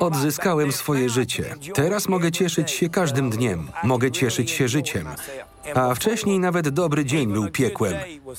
Odzyskałem 0.00 0.72
swoje 0.72 1.08
życie. 1.08 1.44
Teraz 1.74 2.08
mogę 2.08 2.32
cieszyć 2.32 2.70
się 2.70 2.88
każdym 2.88 3.30
dniem. 3.30 3.68
Mogę 3.84 4.10
cieszyć 4.10 4.50
się 4.50 4.68
życiem. 4.68 5.06
A 5.74 5.94
wcześniej 5.94 6.38
nawet 6.38 6.68
dobry 6.68 7.04
dzień 7.04 7.32
był 7.32 7.50
piekłem. 7.50 7.94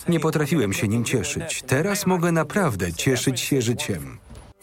Nie 0.10 0.20
potrafiłem 0.20 0.74
się 0.74 0.88
nim 0.88 1.04
cieszyć. 1.04 1.64
Teraz 1.68 2.06
mogę 2.06 2.32
naprawdę 2.32 2.94
cieszyć 2.94 3.40
się 3.40 3.62
życiem. 3.62 4.18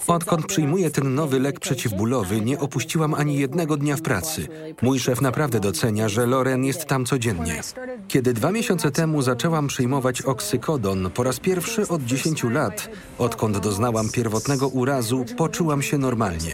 Odkąd 0.06 0.46
przyjmuję 0.46 0.90
ten 0.90 1.14
nowy 1.14 1.40
lek 1.40 1.60
przeciwbólowy, 1.60 2.40
nie 2.40 2.58
opuściłam 2.58 3.14
ani 3.14 3.38
jednego 3.38 3.76
dnia 3.76 3.96
w 3.96 4.02
pracy. 4.02 4.48
Mój 4.82 5.00
szef 5.00 5.20
naprawdę 5.20 5.60
docenia, 5.60 6.08
że 6.08 6.26
Loren 6.26 6.64
jest 6.64 6.84
tam 6.84 7.06
codziennie. 7.06 7.60
Kiedy 8.08 8.32
dwa 8.32 8.52
miesiące 8.52 8.90
temu 8.90 9.22
zaczęłam 9.22 9.68
przyjmować 9.68 10.22
oksykodon, 10.22 11.10
po 11.10 11.22
raz 11.22 11.40
pierwszy 11.40 11.88
od 11.88 12.04
10 12.04 12.44
lat, 12.44 12.90
odkąd 13.18 13.58
doznałam 13.58 14.08
pierwotnego 14.08 14.68
urazu, 14.68 15.24
poczułam 15.36 15.82
się 15.82 15.98
normalnie. 15.98 16.52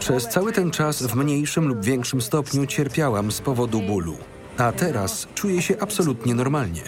Przez 0.00 0.28
cały 0.28 0.52
ten 0.52 0.70
czas 0.70 1.02
w 1.02 1.14
mniejszym 1.14 1.68
lub 1.68 1.84
większym 1.84 2.22
stopniu 2.22 2.66
cierpiałam 2.66 3.32
z 3.32 3.40
powodu 3.40 3.80
bólu. 3.82 4.16
A 4.58 4.72
teraz 4.72 5.28
czuję 5.34 5.62
się 5.62 5.74
absolutnie 5.80 6.34
normalnie. 6.34 6.82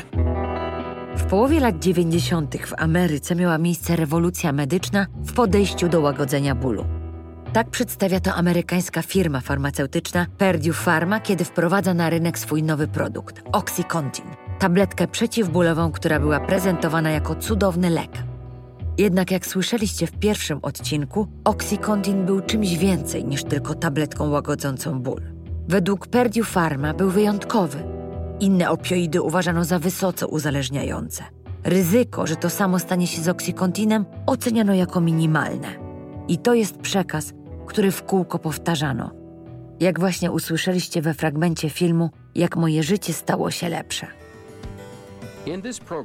W 1.16 1.24
połowie 1.24 1.60
lat 1.60 1.78
90. 1.78 2.56
w 2.56 2.74
Ameryce 2.78 3.34
miała 3.34 3.58
miejsce 3.58 3.96
rewolucja 3.96 4.52
medyczna 4.52 5.06
w 5.24 5.32
podejściu 5.32 5.88
do 5.88 6.00
łagodzenia 6.00 6.54
bólu. 6.54 6.84
Tak 7.52 7.70
przedstawia 7.70 8.20
to 8.20 8.34
amerykańska 8.34 9.02
firma 9.02 9.40
farmaceutyczna 9.40 10.26
Purdue 10.38 10.72
Pharma, 10.72 11.20
kiedy 11.20 11.44
wprowadza 11.44 11.94
na 11.94 12.10
rynek 12.10 12.38
swój 12.38 12.62
nowy 12.62 12.88
produkt 12.88 13.42
Oxycontin, 13.52 14.24
tabletkę 14.58 15.08
przeciwbólową, 15.08 15.92
która 15.92 16.20
była 16.20 16.40
prezentowana 16.40 17.10
jako 17.10 17.34
cudowny 17.34 17.90
lek. 17.90 18.10
Jednak 18.98 19.30
jak 19.30 19.46
słyszeliście 19.46 20.06
w 20.06 20.12
pierwszym 20.12 20.58
odcinku, 20.62 21.28
Oxycontin 21.44 22.26
był 22.26 22.40
czymś 22.40 22.76
więcej 22.76 23.24
niż 23.24 23.44
tylko 23.44 23.74
tabletką 23.74 24.30
łagodzącą 24.30 25.00
ból. 25.00 25.20
Według 25.68 26.06
Purdue 26.06 26.44
Pharma 26.44 26.94
był 26.94 27.10
wyjątkowy. 27.10 27.95
Inne 28.40 28.70
opioidy 28.70 29.22
uważano 29.22 29.64
za 29.64 29.78
wysoce 29.78 30.26
uzależniające. 30.26 31.24
Ryzyko, 31.64 32.26
że 32.26 32.36
to 32.36 32.50
samo 32.50 32.78
stanie 32.78 33.06
się 33.06 33.22
z 33.22 33.28
Oxycontinem, 33.28 34.04
oceniano 34.26 34.74
jako 34.74 35.00
minimalne. 35.00 35.68
I 36.28 36.38
to 36.38 36.54
jest 36.54 36.78
przekaz, 36.78 37.32
który 37.66 37.90
w 37.90 38.02
kółko 38.02 38.38
powtarzano. 38.38 39.10
Jak 39.80 40.00
właśnie 40.00 40.30
usłyszeliście 40.30 41.02
we 41.02 41.14
fragmencie 41.14 41.70
filmu, 41.70 42.10
jak 42.34 42.56
moje 42.56 42.82
życie 42.82 43.12
stało 43.12 43.50
się 43.50 43.68
lepsze. 43.68 44.06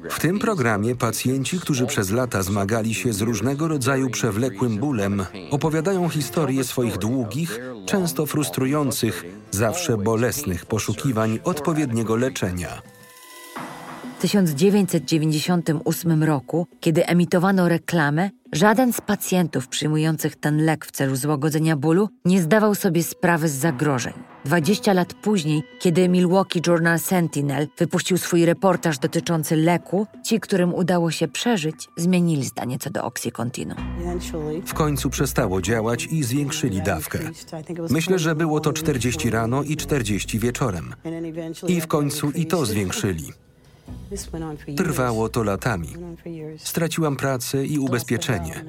W 0.09 0.19
tym 0.19 0.39
programie 0.39 0.95
pacjenci, 0.95 1.59
którzy 1.59 1.85
przez 1.85 2.09
lata 2.09 2.43
zmagali 2.43 2.93
się 2.93 3.13
z 3.13 3.21
różnego 3.21 3.67
rodzaju 3.67 4.09
przewlekłym 4.09 4.77
bólem, 4.77 5.25
opowiadają 5.51 6.09
historie 6.09 6.63
swoich 6.63 6.97
długich, 6.97 7.59
często 7.85 8.25
frustrujących, 8.25 9.25
zawsze 9.51 9.97
bolesnych 9.97 10.65
poszukiwań 10.65 11.39
odpowiedniego 11.43 12.15
leczenia. 12.15 12.81
W 14.21 14.23
1998 14.23 16.23
roku, 16.23 16.67
kiedy 16.79 17.05
emitowano 17.05 17.69
reklamę, 17.69 18.29
żaden 18.51 18.93
z 18.93 19.01
pacjentów 19.01 19.67
przyjmujących 19.67 20.35
ten 20.35 20.65
lek 20.65 20.85
w 20.85 20.91
celu 20.91 21.15
złagodzenia 21.15 21.75
bólu 21.75 22.09
nie 22.25 22.41
zdawał 22.41 22.75
sobie 22.75 23.03
sprawy 23.03 23.49
z 23.49 23.51
zagrożeń. 23.51 24.13
20 24.45 24.93
lat 24.93 25.13
później, 25.13 25.63
kiedy 25.79 26.09
Milwaukee 26.09 26.61
Journal 26.67 26.99
Sentinel 26.99 27.67
wypuścił 27.77 28.17
swój 28.17 28.45
reportaż 28.45 28.99
dotyczący 28.99 29.55
leku, 29.55 30.07
ci, 30.25 30.39
którym 30.39 30.73
udało 30.73 31.11
się 31.11 31.27
przeżyć, 31.27 31.87
zmienili 31.97 32.43
zdanie 32.43 32.79
co 32.79 32.89
do 32.89 33.03
Oxycontinu. 33.03 33.75
W 34.65 34.73
końcu 34.73 35.09
przestało 35.09 35.61
działać 35.61 36.05
i 36.05 36.23
zwiększyli 36.23 36.81
dawkę. 36.81 37.19
Myślę, 37.89 38.19
że 38.19 38.35
było 38.35 38.59
to 38.59 38.73
40 38.73 39.29
rano 39.29 39.63
i 39.63 39.77
40 39.77 40.39
wieczorem. 40.39 40.93
I 41.67 41.81
w 41.81 41.87
końcu 41.87 42.31
i 42.31 42.45
to 42.45 42.65
zwiększyli. 42.65 43.31
Trwało 44.77 45.29
to 45.29 45.43
latami. 45.43 45.87
Straciłam 46.57 47.15
pracę 47.15 47.65
i 47.65 47.79
ubezpieczenie. 47.79 48.65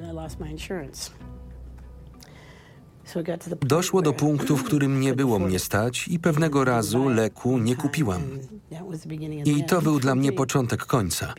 Doszło 3.61 4.01
do 4.01 4.13
punktu, 4.13 4.57
w 4.57 4.63
którym 4.63 4.99
nie 4.99 5.13
było 5.13 5.39
mnie 5.39 5.59
stać 5.59 6.07
i 6.07 6.19
pewnego 6.19 6.63
razu 6.63 7.09
leku 7.09 7.57
nie 7.57 7.75
kupiłam. 7.75 8.21
I 9.45 9.63
to 9.63 9.81
był 9.81 9.99
dla 9.99 10.15
mnie 10.15 10.31
początek 10.31 10.85
końca. 10.85 11.33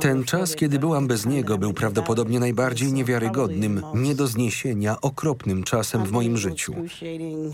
Ten 0.00 0.24
czas, 0.24 0.54
kiedy 0.54 0.78
byłam 0.78 1.06
bez 1.06 1.26
niego, 1.26 1.58
był 1.58 1.72
prawdopodobnie 1.72 2.40
najbardziej 2.40 2.92
niewiarygodnym, 2.92 3.82
nie 3.94 4.14
do 4.14 4.26
zniesienia, 4.26 5.00
okropnym 5.00 5.64
czasem 5.64 6.04
w 6.04 6.10
moim 6.10 6.36
życiu. 6.36 6.74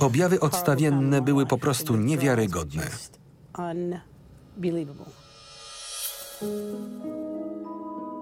Objawy 0.00 0.40
odstawienne 0.40 1.22
były 1.22 1.46
po 1.46 1.58
prostu 1.58 1.96
niewiarygodne. 1.96 2.90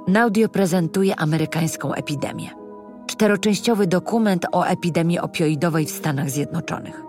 Naudio 0.08 0.48
prezentuje 0.48 1.16
amerykańską 1.16 1.92
epidemię. 1.92 2.50
Czteroczęściowy 3.06 3.86
dokument 3.86 4.46
o 4.52 4.64
epidemii 4.64 5.18
opioidowej 5.18 5.86
w 5.86 5.90
Stanach 5.90 6.30
Zjednoczonych. 6.30 7.02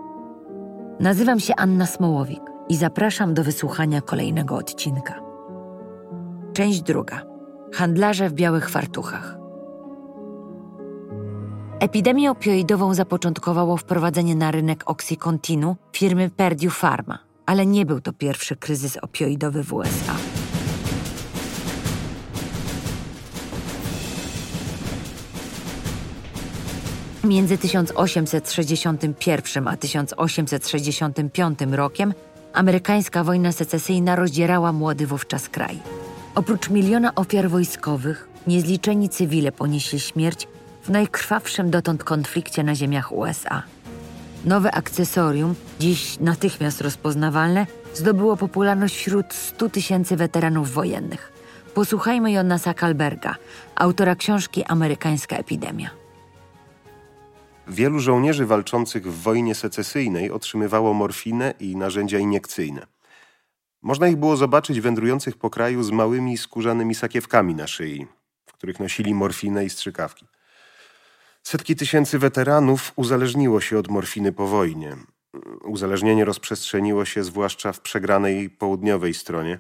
Nazywam 1.00 1.40
się 1.40 1.56
Anna 1.56 1.86
Smołowik 1.86 2.42
i 2.70 2.76
zapraszam 2.76 3.34
do 3.34 3.44
wysłuchania 3.44 4.02
kolejnego 4.02 4.56
odcinka. 4.56 5.20
Część 6.54 6.82
druga. 6.82 7.22
Handlarze 7.74 8.30
w 8.30 8.34
białych 8.34 8.70
fartuchach. 8.70 9.38
Epidemię 11.80 12.32
opioidową 12.32 12.94
zapoczątkowało 12.94 13.78
wprowadzenie 13.78 14.36
na 14.36 14.52
rynek 14.52 14.84
Oxycontinu 14.86 15.76
firmy 15.94 16.30
Purdue 16.30 16.70
Pharma, 16.70 17.20
ale 17.46 17.66
nie 17.66 17.86
był 17.86 18.02
to 18.02 18.14
pierwszy 18.14 18.56
kryzys 18.56 18.98
opioidowy 18.98 19.64
w 19.64 19.74
USA. 19.74 20.37
Między 27.28 27.58
1861 27.58 29.68
a 29.68 29.78
1865 29.78 31.60
rokiem 31.72 32.14
amerykańska 32.54 33.24
wojna 33.24 33.52
secesyjna 33.52 34.16
rozdzierała 34.16 34.72
młody 34.72 35.08
wówczas 35.08 35.50
kraj. 35.50 35.80
Oprócz 36.36 36.70
miliona 36.70 37.16
ofiar 37.16 37.50
wojskowych, 37.50 38.30
niezliczeni 38.48 39.10
cywile 39.10 39.52
ponieśli 39.52 40.00
śmierć 40.00 40.48
w 40.84 40.90
najkrwawszym 40.90 41.70
dotąd 41.70 42.04
konflikcie 42.04 42.64
na 42.64 42.76
ziemiach 42.76 43.12
USA. 43.12 43.64
Nowe 44.46 44.72
akcesorium, 44.72 45.56
dziś 45.80 46.20
natychmiast 46.20 46.82
rozpoznawalne, 46.82 47.66
zdobyło 47.94 48.38
popularność 48.38 48.96
wśród 48.96 49.34
100 49.34 49.70
tysięcy 49.70 50.16
weteranów 50.16 50.72
wojennych. 50.72 51.32
Posłuchajmy 51.74 52.32
Jonasa 52.32 52.74
Kalberga, 52.74 53.36
autora 53.76 54.16
książki 54.16 54.64
Amerykańska 54.64 55.38
epidemia. 55.38 56.07
Wielu 57.70 58.00
żołnierzy 58.00 58.46
walczących 58.46 59.12
w 59.12 59.22
wojnie 59.22 59.56
secesyjnej 59.56 60.32
otrzymywało 60.32 60.94
morfinę 60.94 61.54
i 61.60 61.76
narzędzia 61.76 62.20
iniekcyjne. 62.20 62.88
Można 63.82 64.08
ich 64.08 64.16
było 64.16 64.38
zobaczyć 64.38 64.82
wędrujących 64.82 65.38
po 65.38 65.50
kraju 65.50 65.84
z 65.84 65.92
małymi 65.92 66.38
skórzanymi 66.38 66.96
sakiewkami 66.96 67.56
na 67.56 67.68
szyi, 67.68 68.08
w 68.46 68.54
których 68.54 68.80
nosili 68.80 69.14
morfinę 69.14 69.66
i 69.66 69.70
strzykawki. 69.70 70.26
Setki 71.44 71.76
tysięcy 71.76 72.20
weteranów 72.20 72.94
uzależniło 72.96 73.62
się 73.62 73.80
od 73.80 73.88
morfiny 73.88 74.32
po 74.32 74.48
wojnie. 74.48 74.96
Uzależnienie 75.64 76.26
rozprzestrzeniło 76.26 77.06
się 77.06 77.24
zwłaszcza 77.24 77.74
w 77.74 77.82
przegranej 77.82 78.50
południowej 78.50 79.14
stronie. 79.14 79.60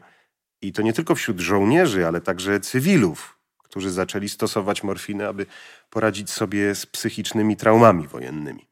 I 0.61 0.73
to 0.73 0.81
nie 0.81 0.93
tylko 0.93 1.15
wśród 1.15 1.39
żołnierzy, 1.39 2.07
ale 2.07 2.21
także 2.21 2.59
cywilów, 2.59 3.36
którzy 3.77 3.91
zaczęli 3.91 4.29
stosować 4.29 4.83
morfinę, 4.83 5.27
aby 5.27 5.45
poradzić 5.89 6.29
sobie 6.29 6.75
z 6.75 6.85
psychicznymi 6.85 7.57
traumami 7.57 8.07
wojennymi. 8.07 8.67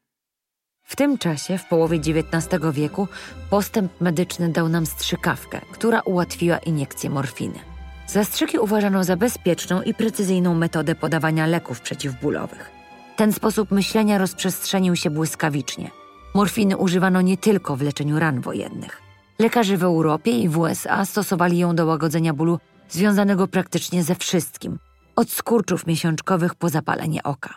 W 0.82 0.96
tym 0.96 1.18
czasie, 1.18 1.58
w 1.58 1.64
połowie 1.64 1.98
XIX 1.98 2.62
wieku, 2.72 3.08
postęp 3.50 4.00
medyczny 4.00 4.48
dał 4.48 4.68
nam 4.68 4.86
strzykawkę, 4.86 5.60
która 5.72 6.00
ułatwiła 6.00 6.58
iniekcję 6.58 7.10
morfiny. 7.10 7.58
Zastrzyki 8.06 8.58
uważano 8.58 9.04
za 9.04 9.16
bezpieczną 9.16 9.82
i 9.82 9.94
precyzyjną 9.94 10.54
metodę 10.54 10.94
podawania 10.94 11.46
leków 11.46 11.80
przeciwbólowych. 11.80 12.70
Ten 13.16 13.32
sposób 13.32 13.70
myślenia 13.70 14.18
rozprzestrzenił 14.18 14.96
się 14.96 15.10
błyskawicznie. 15.10 15.90
Morfiny 16.34 16.76
używano 16.76 17.20
nie 17.20 17.36
tylko 17.36 17.76
w 17.76 17.82
leczeniu 17.82 18.18
ran 18.18 18.40
wojennych. 18.40 19.02
Lekarze 19.38 19.76
w 19.76 19.82
Europie 19.82 20.30
i 20.30 20.48
w 20.48 20.58
USA 20.58 21.04
stosowali 21.04 21.58
ją 21.58 21.76
do 21.76 21.86
łagodzenia 21.86 22.34
bólu 22.34 22.58
związanego 22.88 23.48
praktycznie 23.48 24.04
ze 24.04 24.14
wszystkim, 24.14 24.78
od 25.16 25.30
skurczów 25.30 25.86
miesiączkowych 25.86 26.54
po 26.54 26.68
zapalenie 26.68 27.22
oka. 27.22 27.54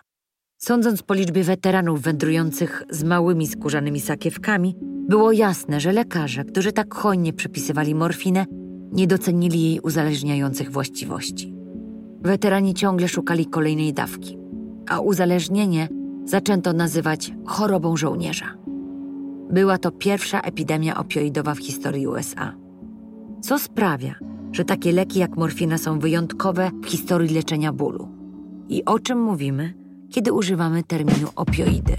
Sądząc 0.57 1.03
po 1.03 1.13
liczbie 1.13 1.43
weteranów 1.43 2.01
wędrujących 2.01 2.83
z 2.89 3.03
małymi 3.03 3.47
skórzanymi 3.47 4.01
sakiewkami, 4.01 4.75
było 5.09 5.31
jasne, 5.31 5.79
że 5.79 5.91
lekarze, 5.91 6.45
którzy 6.45 6.71
tak 6.71 6.93
hojnie 6.93 7.33
przepisywali 7.33 7.95
morfinę, 7.95 8.45
nie 8.91 9.07
docenili 9.07 9.63
jej 9.63 9.79
uzależniających 9.79 10.71
właściwości. 10.71 11.53
Weterani 12.21 12.73
ciągle 12.73 13.07
szukali 13.07 13.45
kolejnej 13.45 13.93
dawki, 13.93 14.37
a 14.89 14.99
uzależnienie 14.99 15.87
zaczęto 16.25 16.73
nazywać 16.73 17.31
chorobą 17.45 17.97
żołnierza. 17.97 18.55
Była 19.51 19.77
to 19.77 19.91
pierwsza 19.91 20.41
epidemia 20.41 20.97
opioidowa 20.97 21.55
w 21.55 21.59
historii 21.59 22.07
USA. 22.07 22.53
Co 23.41 23.59
sprawia, 23.59 24.15
że 24.51 24.65
takie 24.65 24.91
leki 24.91 25.19
jak 25.19 25.37
morfina 25.37 25.77
są 25.77 25.99
wyjątkowe 25.99 26.71
w 26.83 26.87
historii 26.87 27.33
leczenia 27.35 27.73
bólu? 27.73 28.09
I 28.69 28.85
o 28.85 28.99
czym 28.99 29.21
mówimy, 29.21 29.73
kiedy 30.11 30.33
używamy 30.33 30.83
terminu 30.83 31.27
opioidy? 31.35 31.97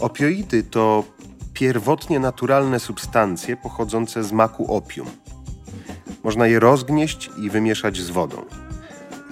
Opioidy 0.00 0.62
to 0.62 1.04
pierwotnie 1.52 2.20
naturalne 2.20 2.80
substancje 2.80 3.56
pochodzące 3.56 4.24
z 4.24 4.32
maku 4.32 4.74
opium. 4.74 5.06
Można 6.24 6.46
je 6.46 6.60
rozgnieść 6.60 7.30
i 7.42 7.50
wymieszać 7.50 7.96
z 7.96 8.10
wodą. 8.10 8.36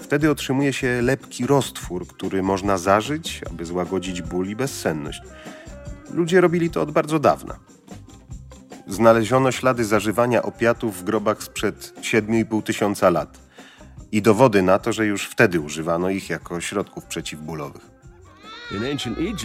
Wtedy 0.00 0.30
otrzymuje 0.30 0.72
się 0.72 1.02
lepki 1.02 1.46
roztwór, 1.46 2.06
który 2.06 2.42
można 2.42 2.78
zażyć, 2.78 3.40
aby 3.50 3.64
złagodzić 3.64 4.22
ból 4.22 4.48
i 4.48 4.56
bezsenność. 4.56 5.22
Ludzie 6.10 6.40
robili 6.40 6.70
to 6.70 6.82
od 6.82 6.90
bardzo 6.90 7.18
dawna. 7.18 7.58
Znaleziono 8.86 9.52
ślady 9.52 9.84
zażywania 9.84 10.42
opiatów 10.42 11.00
w 11.00 11.04
grobach 11.04 11.42
sprzed 11.42 11.94
7,5 12.00 12.62
tysiąca 12.62 13.10
lat 13.10 13.38
i 14.12 14.22
dowody 14.22 14.62
na 14.62 14.78
to, 14.78 14.92
że 14.92 15.06
już 15.06 15.26
wtedy 15.26 15.60
używano 15.60 16.10
ich 16.10 16.30
jako 16.30 16.60
środków 16.60 17.04
przeciwbólowych. 17.04 17.94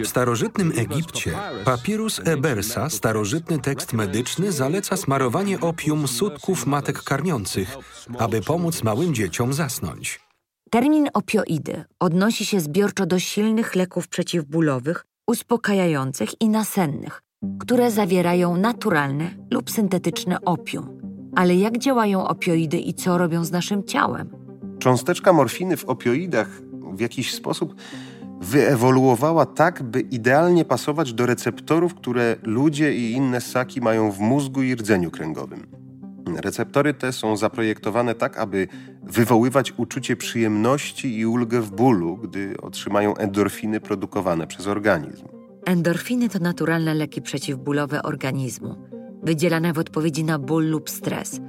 W 0.03 0.07
starożytnym 0.07 0.74
Egipcie 0.77 1.31
Papirus 1.65 2.21
Ebersa, 2.25 2.89
starożytny 2.89 3.59
tekst 3.59 3.94
medyczny, 3.94 4.51
zaleca 4.51 4.97
smarowanie 4.97 5.59
opium 5.59 6.07
sutków 6.07 6.65
matek 6.65 7.03
karmiących, 7.03 7.77
aby 8.19 8.42
pomóc 8.42 8.83
małym 8.83 9.13
dzieciom 9.13 9.53
zasnąć. 9.53 10.19
Termin 10.69 11.09
opioidy 11.13 11.83
odnosi 12.00 12.45
się 12.45 12.59
zbiorczo 12.59 13.06
do 13.06 13.19
silnych 13.19 13.75
leków 13.75 14.07
przeciwbólowych, 14.07 15.06
uspokajających 15.27 16.42
i 16.42 16.50
nasennych, 16.50 17.21
które 17.59 17.91
zawierają 17.91 18.57
naturalne 18.57 19.30
lub 19.51 19.71
syntetyczne 19.71 20.41
opium. 20.41 21.00
Ale 21.36 21.56
jak 21.56 21.77
działają 21.77 22.27
opioidy 22.27 22.77
i 22.77 22.94
co 22.94 23.18
robią 23.18 23.45
z 23.45 23.51
naszym 23.51 23.83
ciałem? 23.83 24.30
Cząsteczka 24.80 25.33
morfiny 25.33 25.77
w 25.77 25.86
opioidach 25.86 26.62
w 26.94 27.00
jakiś 27.00 27.33
sposób 27.33 27.75
wyewoluowała 28.41 29.45
tak, 29.45 29.83
by 29.83 30.00
idealnie 30.00 30.65
pasować 30.65 31.13
do 31.13 31.25
receptorów, 31.25 31.95
które 31.95 32.36
ludzie 32.44 32.95
i 32.95 33.12
inne 33.12 33.42
ssaki 33.42 33.81
mają 33.81 34.12
w 34.12 34.19
mózgu 34.19 34.62
i 34.62 34.75
rdzeniu 34.75 35.12
kręgowym. 35.12 35.68
Receptory 36.35 36.94
te 36.94 37.12
są 37.12 37.38
zaprojektowane 37.38 38.15
tak, 38.15 38.38
aby 38.38 38.68
wywoływać 39.03 39.74
uczucie 39.77 40.15
przyjemności 40.15 41.19
i 41.19 41.25
ulgę 41.25 41.62
w 41.62 41.71
bólu, 41.71 42.18
gdy 42.18 42.62
otrzymają 42.62 43.15
endorfiny 43.15 43.80
produkowane 43.80 44.47
przez 44.47 44.68
organizm. 44.68 45.38
Endorfiny 45.69 46.30
to 46.30 46.39
naturalne 46.39 46.94
leki 46.94 47.21
przeciwbólowe 47.21 48.04
organizmu, 48.04 48.75
wydzielane 49.24 49.74
w 49.74 49.80
odpowiedzi 49.80 50.24
na 50.24 50.39
ból 50.39 50.69
lub 50.69 50.89
stres, 50.89 51.39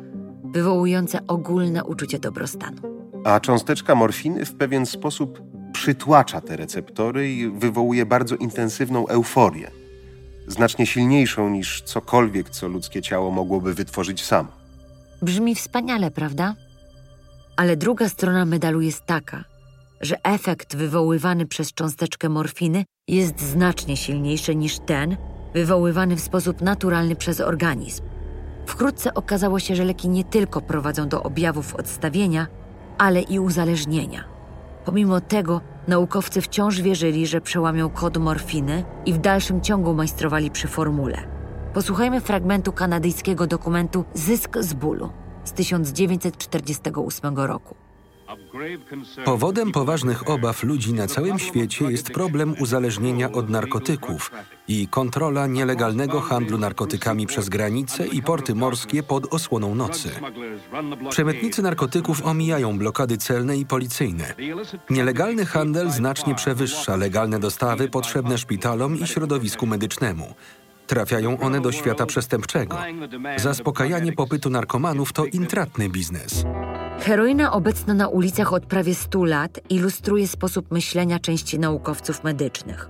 wywołujące 0.45 1.27
ogólne 1.27 1.85
uczucie 1.85 2.19
dobrostanu. 2.19 2.77
A 3.25 3.41
cząsteczka 3.41 3.95
morfiny 3.95 4.45
w 4.45 4.55
pewien 4.55 4.87
sposób 4.87 5.43
przytłacza 5.73 6.41
te 6.41 6.57
receptory 6.57 7.33
i 7.33 7.51
wywołuje 7.51 8.07
bardzo 8.07 8.37
intensywną 8.37 9.09
euforię, 9.09 9.71
znacznie 10.47 10.87
silniejszą 10.87 11.51
niż 11.51 11.83
cokolwiek, 11.83 12.51
co 12.51 12.69
ludzkie 12.69 13.03
ciało 13.03 13.31
mogłoby 13.31 13.75
wytworzyć 13.75 14.25
samo. 14.25 14.49
Brzmi 15.23 15.55
wspaniale, 15.55 16.11
prawda? 16.11 16.55
Ale 17.57 17.77
druga 17.77 18.09
strona 18.09 18.45
medalu 18.45 18.81
jest 18.81 19.07
taka, 19.07 19.45
że 20.01 20.25
efekt 20.25 20.77
wywoływany 20.77 21.47
przez 21.47 21.73
cząsteczkę 21.73 22.29
morfiny 22.29 22.85
jest 23.09 23.41
znacznie 23.41 23.97
silniejszy 23.97 24.57
niż 24.57 24.79
ten 24.79 25.17
wywoływany 25.55 26.17
w 26.17 26.21
sposób 26.21 26.63
naturalny 26.63 27.17
przez 27.17 27.41
organizm. 27.41 28.03
Wkrótce 28.67 29.15
okazało 29.15 29.59
się, 29.59 29.77
że 29.77 29.85
leki 29.85 30.09
nie 30.09 30.25
tylko 30.25 30.61
prowadzą 30.61 31.09
do 31.09 31.23
objawów 31.23 31.75
odstawienia, 31.75 32.47
ale 32.99 33.21
i 33.21 33.39
uzależnienia. 33.39 34.25
Pomimo 34.85 35.21
tego, 35.21 35.61
naukowcy 35.89 36.41
wciąż 36.41 36.81
wierzyli, 36.81 37.27
że 37.27 37.41
przełamią 37.41 37.91
kod 37.91 38.17
morfiny 38.17 38.85
i 39.07 39.13
w 39.13 39.19
dalszym 39.19 39.61
ciągu 39.61 39.95
majstrowali 39.95 40.51
przy 40.51 40.69
formule. 40.69 41.19
Posłuchajmy 41.75 42.21
fragmentu 42.21 42.73
kanadyjskiego 42.73 43.47
dokumentu 43.47 44.05
Zysk 44.15 44.59
z 44.61 44.75
bólu 44.75 45.11
z 45.45 45.53
1948 45.53 47.39
roku. 47.39 47.90
Powodem 49.25 49.73
poważnych 49.73 50.31
obaw 50.31 50.63
ludzi 50.63 50.93
na 50.93 51.07
całym 51.07 51.39
świecie 51.39 51.85
jest 51.85 52.11
problem 52.11 52.55
uzależnienia 52.61 53.33
od 53.33 53.51
narkotyków 53.51 54.33
i 54.69 54.89
kontrola 54.89 55.47
nielegalnego 55.47 56.21
handlu 56.21 56.59
narkotykami 56.59 57.27
przez 57.27 57.49
granice 57.49 58.07
i 58.07 58.23
porty 58.23 58.55
morskie 58.55 59.03
pod 59.03 59.35
osłoną 59.35 59.75
nocy. 59.75 60.11
Przemytnicy 61.11 61.63
narkotyków 61.63 62.27
omijają 62.27 62.79
blokady 62.79 63.19
celne 63.19 63.57
i 63.57 63.67
policyjne. 63.67 64.35
Nielegalny 64.91 65.47
handel 65.47 65.91
znacznie 65.91 66.35
przewyższa 66.35 66.97
legalne 66.97 67.39
dostawy 67.39 67.89
potrzebne 67.89 68.39
szpitalom 68.39 68.99
i 68.99 69.07
środowisku 69.07 69.67
medycznemu. 69.67 70.35
Trafiają 70.87 71.41
one 71.41 71.61
do 71.61 71.73
świata 71.73 72.07
przestępczego. 72.07 72.79
Zaspokajanie 73.37 74.13
popytu 74.13 74.51
narkomanów 74.51 75.13
to 75.13 75.25
intratny 75.25 75.89
biznes. 75.89 76.45
Heroina 77.01 77.53
obecna 77.53 77.95
na 77.95 78.09
ulicach 78.09 78.53
od 78.53 78.67
prawie 78.67 78.95
100 78.95 79.25
lat 79.25 79.61
ilustruje 79.71 80.29
sposób 80.29 80.71
myślenia 80.71 81.19
części 81.19 81.59
naukowców 81.59 82.25
medycznych. 82.25 82.89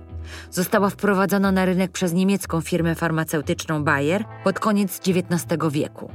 Została 0.51 0.89
wprowadzona 0.89 1.51
na 1.51 1.65
rynek 1.65 1.91
przez 1.91 2.13
niemiecką 2.13 2.61
firmę 2.61 2.95
farmaceutyczną 2.95 3.83
Bayer 3.83 4.25
pod 4.43 4.59
koniec 4.59 4.99
XIX 5.07 5.59
wieku. 5.71 6.11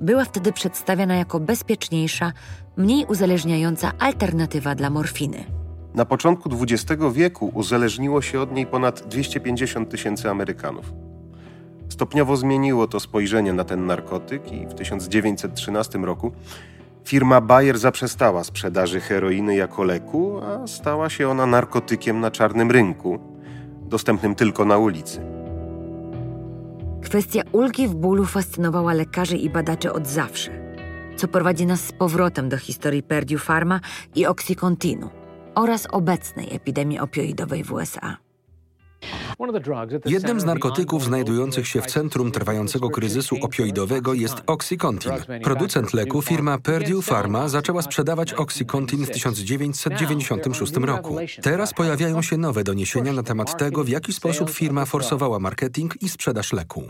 Była 0.00 0.24
wtedy 0.24 0.52
przedstawiana 0.52 1.16
jako 1.16 1.40
bezpieczniejsza, 1.40 2.32
mniej 2.76 3.04
uzależniająca 3.06 3.92
alternatywa 3.98 4.74
dla 4.74 4.90
morfiny. 4.90 5.44
Na 5.94 6.04
początku 6.04 6.50
XX 6.62 7.02
wieku 7.12 7.50
uzależniło 7.54 8.22
się 8.22 8.40
od 8.40 8.52
niej 8.52 8.66
ponad 8.66 9.08
250 9.08 9.90
tysięcy 9.90 10.30
Amerykanów. 10.30 10.92
Stopniowo 11.88 12.36
zmieniło 12.36 12.86
to 12.86 13.00
spojrzenie 13.00 13.52
na 13.52 13.64
ten 13.64 13.86
narkotyk 13.86 14.52
i 14.52 14.66
w 14.66 14.74
1913 14.74 15.98
roku 15.98 16.32
firma 17.08 17.40
Bayer 17.40 17.78
zaprzestała 17.78 18.44
sprzedaży 18.44 19.00
heroiny 19.00 19.56
jako 19.56 19.84
leku, 19.84 20.40
a 20.42 20.66
stała 20.66 21.10
się 21.10 21.28
ona 21.28 21.46
narkotykiem 21.46 22.20
na 22.20 22.30
czarnym 22.30 22.70
rynku, 22.70 23.18
dostępnym 23.82 24.34
tylko 24.34 24.64
na 24.64 24.78
ulicy. 24.78 25.20
Kwestia 27.02 27.42
ulgi 27.52 27.88
w 27.88 27.94
bólu 27.94 28.24
fascynowała 28.24 28.92
lekarzy 28.92 29.36
i 29.36 29.50
badaczy 29.50 29.92
od 29.92 30.06
zawsze, 30.06 30.50
co 31.16 31.28
prowadzi 31.28 31.66
nas 31.66 31.80
z 31.80 31.92
powrotem 31.92 32.48
do 32.48 32.58
historii 32.58 33.02
Purdue 33.02 33.38
Pharma 33.38 33.80
i 34.14 34.26
Oxycontinu 34.26 35.10
oraz 35.54 35.86
obecnej 35.90 36.54
epidemii 36.54 36.98
opioidowej 36.98 37.64
w 37.64 37.72
USA. 37.72 38.27
Jednym 40.04 40.40
z 40.40 40.44
narkotyków 40.44 41.04
znajdujących 41.04 41.68
się 41.68 41.80
w 41.80 41.86
centrum 41.86 42.32
trwającego 42.32 42.90
kryzysu 42.90 43.36
opioidowego 43.42 44.14
jest 44.14 44.42
Oxycontin. 44.46 45.12
Producent 45.44 45.94
leku, 45.94 46.22
firma 46.22 46.58
Purdue 46.58 47.02
Pharma, 47.02 47.48
zaczęła 47.48 47.82
sprzedawać 47.82 48.34
Oxycontin 48.34 49.06
w 49.06 49.10
1996 49.10 50.76
roku. 50.76 51.16
Teraz 51.42 51.74
pojawiają 51.74 52.22
się 52.22 52.36
nowe 52.36 52.64
doniesienia 52.64 53.12
na 53.12 53.22
temat 53.22 53.58
tego, 53.58 53.84
w 53.84 53.88
jaki 53.88 54.12
sposób 54.12 54.50
firma 54.50 54.84
forsowała 54.84 55.38
marketing 55.38 56.02
i 56.02 56.08
sprzedaż 56.08 56.52
leku. 56.52 56.82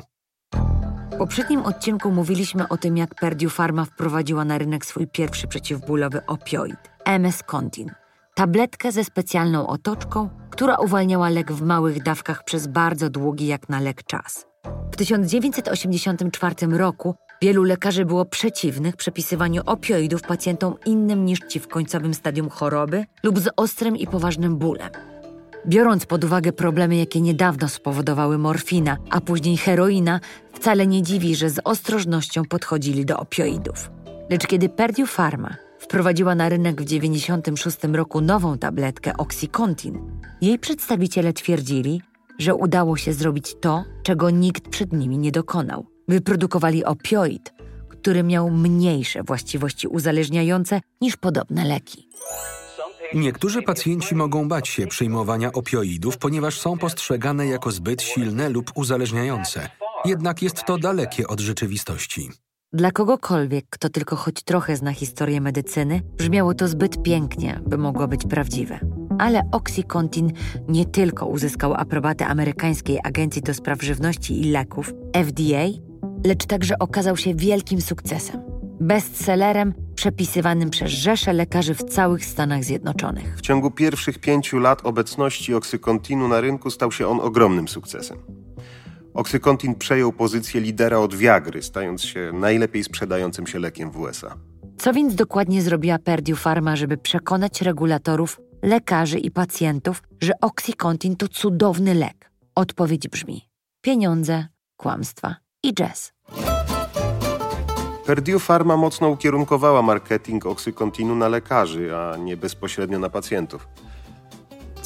W 1.13 1.17
poprzednim 1.19 1.63
odcinku 1.63 2.11
mówiliśmy 2.11 2.69
o 2.69 2.77
tym, 2.77 2.97
jak 2.97 3.15
Purdue 3.15 3.51
Pharma 3.51 3.85
wprowadziła 3.85 4.45
na 4.45 4.59
rynek 4.59 4.87
swój 4.87 5.07
pierwszy 5.07 5.49
przeciwbólowy 5.49 6.27
opioid, 6.27 6.91
MS-Contin. 7.05 7.91
Tabletkę 8.35 8.93
ze 8.93 9.05
specjalną 9.05 9.67
otoczką, 9.67 10.29
która 10.59 10.77
uwalniała 10.77 11.29
lek 11.29 11.53
w 11.53 11.63
małych 11.63 12.03
dawkach 12.03 12.45
przez 12.45 12.67
bardzo 12.67 13.11
długi 13.11 13.47
jak 13.47 13.69
na 13.69 13.81
lek 13.81 14.03
czas. 14.03 14.47
W 14.93 14.97
1984 14.97 16.55
roku 16.67 17.15
wielu 17.43 17.63
lekarzy 17.63 18.05
było 18.05 18.25
przeciwnych 18.25 18.97
przepisywaniu 18.97 19.63
opioidów 19.67 20.23
pacjentom 20.23 20.75
innym 20.87 21.25
niż 21.25 21.39
ci 21.49 21.61
w 21.61 21.69
końcowym 21.69 22.15
stadium 22.15 22.49
choroby 22.49 23.05
lub 23.23 23.39
z 23.39 23.49
ostrym 23.57 23.97
i 23.97 24.07
poważnym 24.07 24.57
bólem. 24.57 24.91
Biorąc 25.67 26.07
pod 26.07 26.25
uwagę 26.25 26.53
problemy, 26.53 26.97
jakie 26.97 27.21
niedawno 27.21 27.69
spowodowały 27.69 28.39
morfina, 28.39 28.97
a 29.11 29.21
później 29.21 29.57
heroina, 29.57 30.21
wcale 30.53 30.87
nie 30.87 31.03
dziwi, 31.03 31.37
że 31.37 31.51
z 31.51 31.61
ostrożnością 31.65 32.43
podchodzili 32.45 33.05
do 33.05 33.17
opioidów. 33.17 33.91
Lecz 34.31 34.47
kiedy 34.47 34.69
Purdue 34.69 35.07
Pharma 35.07 35.68
wprowadziła 35.79 36.35
na 36.35 36.49
rynek 36.49 36.83
w 36.83 36.85
1996 36.85 37.79
roku 37.97 38.21
nową 38.21 38.59
tabletkę 38.59 39.17
Oxycontin, 39.17 40.21
jej 40.41 40.59
przedstawiciele 40.59 41.33
twierdzili, 41.33 42.03
że 42.39 42.55
udało 42.55 42.97
się 42.97 43.13
zrobić 43.13 43.55
to, 43.61 43.85
czego 44.03 44.31
nikt 44.31 44.69
przed 44.69 44.93
nimi 44.93 45.19
nie 45.19 45.33
dokonał. 45.33 45.87
Wyprodukowali 46.09 46.85
opioid, 46.85 47.53
który 47.89 48.23
miał 48.23 48.51
mniejsze 48.51 49.23
właściwości 49.23 49.89
uzależniające 49.89 50.81
niż 51.01 51.17
podobne 51.17 51.65
leki. 51.65 52.09
Niektórzy 53.15 53.63
pacjenci 53.63 54.15
mogą 54.15 54.49
bać 54.49 54.69
się 54.69 54.87
przyjmowania 54.87 55.53
opioidów, 55.53 56.19
ponieważ 56.19 56.61
są 56.61 56.79
postrzegane 56.79 57.47
jako 57.47 57.71
zbyt 57.71 58.03
silne 58.03 58.49
lub 58.49 58.73
uzależniające. 58.75 59.69
Jednak 60.05 60.43
jest 60.43 60.65
to 60.65 60.79
dalekie 60.79 61.27
od 61.27 61.41
rzeczywistości. 61.41 62.31
Dla 62.73 62.91
kogokolwiek, 62.91 63.65
kto 63.71 63.89
tylko 63.89 64.17
choć 64.17 64.43
trochę 64.43 64.77
zna 64.77 64.93
historię 64.93 65.41
medycyny, 65.41 66.01
brzmiało 66.17 66.55
to 66.55 66.69
zbyt 66.69 67.03
pięknie, 67.03 67.61
by 67.67 67.79
mogło 67.79 68.09
być 68.09 68.27
prawdziwe. 68.27 68.81
Ale 69.19 69.43
Oxycontin 69.53 70.33
nie 70.69 70.87
tylko 70.87 71.27
uzyskał 71.27 71.75
aprobatę 71.75 72.27
amerykańskiej 72.27 72.99
Agencji 73.05 73.43
do 73.43 73.55
Spraw 73.55 73.83
Żywności 73.83 74.41
i 74.41 74.51
Leków, 74.51 74.93
FDA, 75.25 75.65
lecz 76.27 76.47
także 76.47 76.79
okazał 76.79 77.17
się 77.17 77.35
wielkim 77.35 77.81
sukcesem. 77.81 78.41
Bestsellerem 78.81 79.75
przepisywanym 79.95 80.71
przez 80.71 80.91
rzesze 80.91 81.33
lekarzy 81.33 81.75
w 81.75 81.85
całych 81.85 82.25
Stanach 82.25 82.65
Zjednoczonych. 82.65 83.37
W 83.39 83.41
ciągu 83.41 83.71
pierwszych 83.71 84.19
pięciu 84.19 84.59
lat 84.59 84.87
obecności 84.87 85.55
oksykontinu 85.55 86.29
na 86.29 86.41
rynku 86.41 86.71
stał 86.71 86.93
się 86.93 87.09
on 87.09 87.21
ogromnym 87.21 87.69
sukcesem. 87.69 88.19
Oksykontin 89.19 89.75
przejął 89.75 90.13
pozycję 90.13 90.61
lidera 90.61 90.99
od 90.99 91.15
Viagry, 91.15 91.63
stając 91.63 92.03
się 92.03 92.31
najlepiej 92.35 92.85
sprzedającym 92.85 93.47
się 93.47 93.59
lekiem 93.59 93.91
w 93.91 94.01
USA. 94.01 94.35
Co 94.79 94.93
więc 94.93 95.15
dokładnie 95.15 95.63
zrobiła 95.63 95.99
Purdue 95.99 96.37
Pharma, 96.37 96.77
żeby 96.77 96.97
przekonać 96.97 97.63
regulatorów, 97.63 98.41
lekarzy 98.63 99.19
i 99.19 99.31
pacjentów, 99.31 100.03
że 100.21 100.33
Oxycontin 100.41 101.17
to 101.17 101.29
cudowny 101.29 101.95
lek? 101.95 102.31
Odpowiedź 102.55 103.09
brzmi: 103.09 103.49
pieniądze, 103.81 104.47
kłamstwa 104.77 105.37
i 105.63 105.75
jazz. 105.75 106.13
Purdue 108.07 108.39
Pharma 108.39 108.77
mocno 108.77 109.09
ukierunkowała 109.09 109.83
marketing 109.83 110.47
oksykontinu 110.47 111.15
na 111.15 111.29
lekarzy, 111.29 111.97
a 111.97 112.17
nie 112.17 112.37
bezpośrednio 112.37 112.99
na 112.99 113.11
pacjentów. 113.11 113.69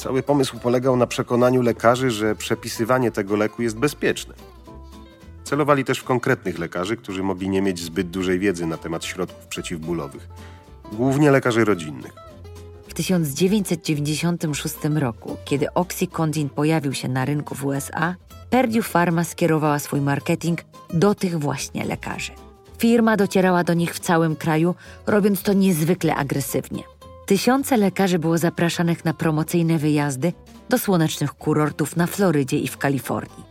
Cały 0.03 0.23
pomysł 0.23 0.59
polegał 0.59 0.95
na 0.97 1.07
przekonaniu 1.07 1.61
lekarzy, 1.61 2.11
że 2.11 2.35
przepisywanie 2.35 3.11
tego 3.11 3.35
leku 3.35 3.61
jest 3.61 3.77
bezpieczne. 3.77 4.33
Celowali 5.43 5.85
też 5.85 5.99
w 5.99 6.03
konkretnych 6.03 6.59
lekarzy, 6.59 6.97
którzy 6.97 7.23
mogli 7.23 7.49
nie 7.49 7.61
mieć 7.61 7.79
zbyt 7.79 8.09
dużej 8.09 8.39
wiedzy 8.39 8.65
na 8.65 8.77
temat 8.77 9.05
środków 9.05 9.47
przeciwbólowych, 9.47 10.27
głównie 10.91 11.31
lekarzy 11.31 11.65
rodzinnych. 11.65 12.13
W 12.87 12.93
1996 12.93 14.75
roku, 14.95 15.37
kiedy 15.45 15.73
Oxycontin 15.73 16.49
pojawił 16.49 16.93
się 16.93 17.07
na 17.07 17.25
rynku 17.25 17.55
w 17.55 17.65
USA, 17.65 18.15
Purdue 18.49 18.81
Pharma 18.81 19.23
skierowała 19.23 19.79
swój 19.79 20.01
marketing 20.01 20.59
do 20.93 21.15
tych 21.15 21.39
właśnie 21.39 21.85
lekarzy. 21.85 22.31
Firma 22.77 23.17
docierała 23.17 23.63
do 23.63 23.73
nich 23.73 23.95
w 23.95 23.99
całym 23.99 24.35
kraju, 24.35 24.75
robiąc 25.07 25.43
to 25.43 25.53
niezwykle 25.53 26.15
agresywnie. 26.15 26.83
Tysiące 27.25 27.77
lekarzy 27.77 28.19
było 28.19 28.37
zapraszanych 28.37 29.05
na 29.05 29.13
promocyjne 29.13 29.77
wyjazdy 29.77 30.33
do 30.69 30.77
słonecznych 30.77 31.33
kurortów 31.33 31.95
na 31.95 32.07
Florydzie 32.07 32.57
i 32.57 32.67
w 32.67 32.77
Kalifornii. 32.77 33.43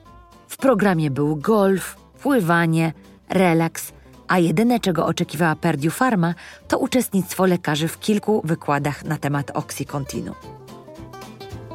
W 0.49 0.57
programie 0.57 1.11
był 1.11 1.37
golf, 1.37 1.97
pływanie, 2.23 2.93
relaks, 3.29 3.93
a 4.29 4.38
jedyne 4.38 4.81
czego 4.81 5.07
oczekiwała 5.07 5.57
Purdue 5.57 5.91
Pharma 5.91 6.35
to 6.69 6.79
uczestnictwo 6.79 7.47
lekarzy 7.47 7.88
w 7.88 8.00
kilku 8.00 8.43
wykładach 8.45 9.05
na 9.05 9.19
temat 9.19 9.50
Oxycontinu. 9.55 10.35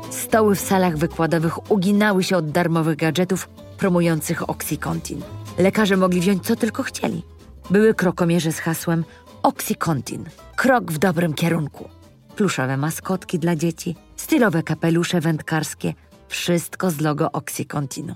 Stoły 0.09 0.55
w 0.55 0.59
salach 0.59 0.97
wykładowych 0.97 1.71
uginały 1.71 2.23
się 2.23 2.37
od 2.37 2.51
darmowych 2.51 2.97
gadżetów 2.97 3.49
promujących 3.77 4.49
Oxycontin. 4.49 5.21
Lekarze 5.57 5.97
mogli 5.97 6.21
wziąć 6.21 6.43
co 6.43 6.55
tylko 6.55 6.83
chcieli. 6.83 7.23
Były 7.69 7.93
krokomierze 7.93 8.51
z 8.51 8.59
hasłem 8.59 9.03
Oxycontin– 9.47 10.25
krok 10.55 10.91
w 10.91 10.97
dobrym 10.97 11.33
kierunku. 11.33 11.89
Pluszowe 12.35 12.77
maskotki 12.77 13.39
dla 13.39 13.55
dzieci, 13.55 13.95
stylowe 14.15 14.63
kapelusze 14.63 15.21
wędkarskie, 15.21 15.93
wszystko 16.27 16.91
z 16.91 17.01
logo 17.01 17.31
Oxycontinu. 17.31 18.15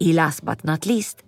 I 0.00 0.12
last 0.12 0.44
but 0.44 0.64
not 0.64 0.86
least, 0.86 1.22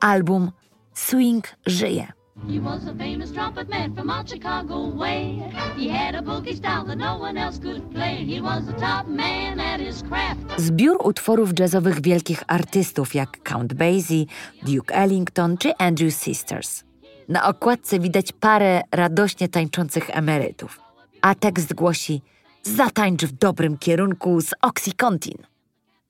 album 0.00 0.50
Swing 0.94 1.44
żyje. 1.66 2.12
He 2.48 2.60
was 2.60 2.82
a 2.82 2.94
famous 2.94 3.32
trumpet 3.32 3.68
man 3.68 3.94
from 3.94 4.26
Chicago 4.26 4.96
way. 4.96 5.42
He 5.78 5.98
had 5.98 6.14
a 6.14 6.22
boogie 6.22 6.56
style 6.56 6.84
that 6.86 6.98
no 6.98 7.20
one 7.20 7.40
else 7.46 7.60
could 7.60 7.90
play. 7.94 8.24
He 8.26 8.42
was 8.42 8.66
the 8.66 8.72
top 8.72 9.06
man 9.06 9.60
at 9.60 9.80
his 9.80 10.02
craft. 10.02 10.60
Zbiór 10.60 10.96
utworów 11.04 11.50
jazzowych 11.58 12.00
wielkich 12.00 12.42
artystów 12.46 13.14
jak 13.14 13.42
Count 13.52 13.74
Basie, 13.74 14.24
Duke 14.62 14.94
Ellington 14.94 15.56
czy 15.58 15.76
Andrew 15.76 16.14
Sisters. 16.14 16.89
Na 17.30 17.48
okładce 17.48 17.98
widać 17.98 18.32
parę 18.32 18.82
radośnie 18.92 19.48
tańczących 19.48 20.10
emerytów, 20.10 20.80
a 21.20 21.34
tekst 21.34 21.74
głosi 21.74 22.22
Zatańcz 22.62 23.24
w 23.24 23.32
dobrym 23.32 23.78
kierunku 23.78 24.40
z 24.40 24.50
Oxycontin. 24.62 25.38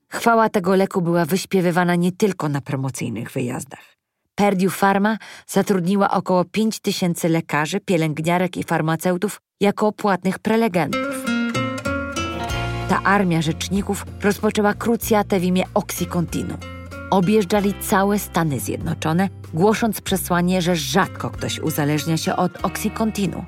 Chwała 0.09 0.49
tego 0.49 0.77
leku 0.77 1.03
była 1.03 1.25
wyśpiewywana 1.25 1.95
nie 1.95 2.13
tylko 2.13 2.49
na 2.49 2.61
promocyjnych 2.61 3.31
wyjazdach. 3.31 3.97
Purdue 4.35 4.71
Pharma 4.71 5.19
zatrudniła 5.47 6.11
około 6.11 6.45
5 6.45 6.81
tysięcy 6.81 7.29
lekarzy, 7.29 7.81
pielęgniarek 7.81 8.57
i 8.57 8.65
farmaceutów 8.65 9.41
jako 9.61 9.93
płatnych 9.93 10.39
prelegentów. 10.39 11.25
Ta 12.89 13.03
armia 13.03 13.43
rzeczników 13.43 14.07
rozpoczęła 14.23 14.75
krucjatę 14.75 15.41
w 15.41 15.45
imię 15.45 15.65
Oxycontinu– 15.75 16.57
Objeżdżali 17.11 17.75
całe 17.81 18.19
Stany 18.19 18.61
Zjednoczone, 18.61 19.29
głosząc 19.55 20.01
przesłanie, 20.01 20.63
że 20.63 20.77
rzadko 20.77 21.31
ktoś 21.31 21.59
uzależnia 21.59 22.17
się 22.17 22.37
od 22.37 22.65
Oxycontinu. 22.65 23.45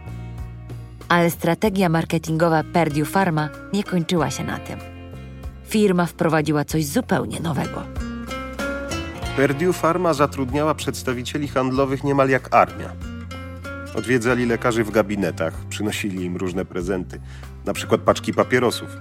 Ale 1.09 1.31
strategia 1.31 1.89
marketingowa 1.89 2.63
Purdue 2.73 3.05
Pharma 3.05 3.49
nie 3.73 3.85
kończyła 3.85 4.31
się 4.31 4.45
na 4.45 4.59
tym. 4.59 4.79
Firma 5.65 6.07
wprowadziła 6.07 6.65
coś 6.65 6.87
zupełnie 6.87 7.41
nowego. 7.41 7.83
Purdue 9.37 9.73
Pharma 9.73 10.15
zatrudniała 10.15 10.75
przedstawicieli 10.75 11.49
handlowych 11.49 12.05
niemal 12.05 12.29
jak 12.29 12.55
armia. 12.55 12.93
Odwiedzali 13.95 14.47
lekarzy 14.47 14.85
w 14.85 14.91
gabinetach, 14.91 15.55
przynosili 15.69 16.25
im 16.25 16.37
różne 16.37 16.65
prezenty, 16.65 17.21
na 17.65 17.73
przykład 17.73 18.01
paczki 18.01 18.35
papierosów. 18.35 18.97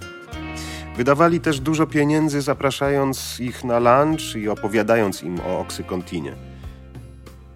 Wydawali 0.97 1.39
też 1.39 1.59
dużo 1.59 1.87
pieniędzy, 1.87 2.41
zapraszając 2.41 3.39
ich 3.39 3.63
na 3.63 3.79
lunch 3.79 4.35
i 4.35 4.49
opowiadając 4.49 5.23
im 5.23 5.39
o 5.39 5.59
oksykontinie. 5.59 6.35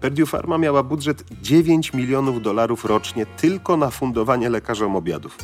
Purdue 0.00 0.26
Pharma 0.26 0.58
miała 0.58 0.82
budżet 0.82 1.24
9 1.42 1.92
milionów 1.92 2.42
dolarów 2.42 2.84
rocznie 2.84 3.26
tylko 3.26 3.76
na 3.76 3.90
fundowanie 3.90 4.48
lekarzom 4.48 4.96
obiadów. 4.96 5.38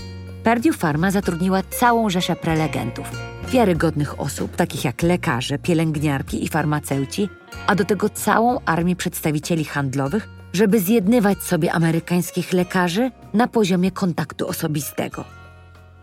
Purdue 0.44 0.72
Pharma 0.72 1.10
zatrudniła 1.10 1.62
całą 1.62 2.10
rzeszę 2.10 2.36
prelegentów, 2.36 3.06
wiarygodnych 3.48 4.20
osób, 4.20 4.56
takich 4.56 4.84
jak 4.84 5.02
lekarze, 5.02 5.58
pielęgniarki 5.58 6.44
i 6.44 6.48
farmaceuci, 6.48 7.28
a 7.66 7.74
do 7.74 7.84
tego 7.84 8.08
całą 8.08 8.60
armię 8.64 8.96
przedstawicieli 8.96 9.64
handlowych, 9.64 10.28
żeby 10.52 10.80
zjednywać 10.80 11.42
sobie 11.42 11.72
amerykańskich 11.72 12.52
lekarzy 12.52 13.10
na 13.34 13.48
poziomie 13.48 13.90
kontaktu 13.90 14.48
osobistego. 14.48 15.41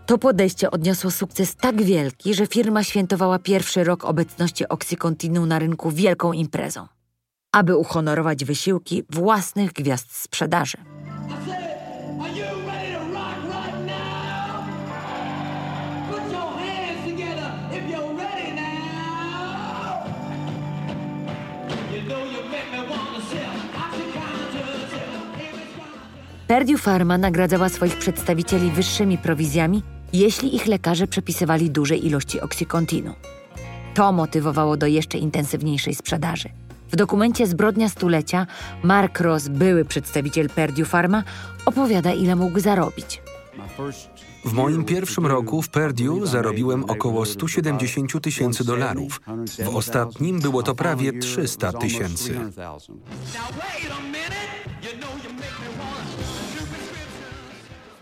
To 0.09 0.17
podejście 0.17 0.71
odniosło 0.71 1.11
sukces 1.11 1.55
tak 1.55 1.81
wielki, 1.81 2.33
że 2.33 2.47
firma 2.47 2.83
świętowała 2.83 3.39
pierwszy 3.39 3.83
rok 3.83 4.05
obecności 4.05 4.67
Oxycontinu 4.67 5.45
na 5.45 5.59
rynku 5.59 5.91
wielką 5.91 6.33
imprezą, 6.33 6.87
aby 7.51 7.75
uhonorować 7.75 8.45
wysiłki 8.45 9.03
własnych 9.09 9.73
gwiazd 9.73 10.15
sprzedaży. 10.15 10.77
Purdue 26.47 26.77
Pharma 26.77 27.17
nagradzała 27.17 27.69
swoich 27.69 27.97
przedstawicieli 27.97 28.71
wyższymi 28.71 29.17
prowizjami 29.17 29.83
jeśli 30.13 30.55
ich 30.55 30.67
lekarze 30.67 31.07
przepisywali 31.07 31.69
duże 31.69 31.95
ilości 31.95 32.41
oksykontinu. 32.41 33.13
To 33.93 34.11
motywowało 34.11 34.77
do 34.77 34.87
jeszcze 34.87 35.17
intensywniejszej 35.17 35.95
sprzedaży. 35.95 36.49
W 36.91 36.95
dokumencie 36.95 37.47
Zbrodnia 37.47 37.89
Stulecia 37.89 38.47
Mark 38.83 39.19
Ross, 39.19 39.47
były 39.47 39.85
przedstawiciel 39.85 40.49
Purdue 40.49 40.85
Pharma, 40.85 41.23
opowiada, 41.65 42.13
ile 42.13 42.35
mógł 42.35 42.59
zarobić. 42.59 43.21
W 44.45 44.53
moim 44.53 44.85
pierwszym 44.85 45.25
roku 45.25 45.61
w 45.61 45.69
Purdue 45.69 46.25
zarobiłem 46.25 46.83
około 46.83 47.25
170 47.25 48.21
tysięcy 48.21 48.63
dolarów. 48.63 49.21
W 49.59 49.75
ostatnim 49.75 50.39
było 50.39 50.63
to 50.63 50.75
prawie 50.75 51.13
300 51.19 51.73
tysięcy. 51.73 52.39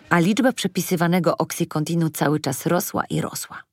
A 0.10 0.20
liczba 0.20 0.52
przepisywanego 0.52 1.38
oksykontinu 1.38 2.10
cały 2.10 2.40
czas 2.40 2.66
rosła 2.66 3.04
i 3.10 3.22
rosła. 3.22 3.64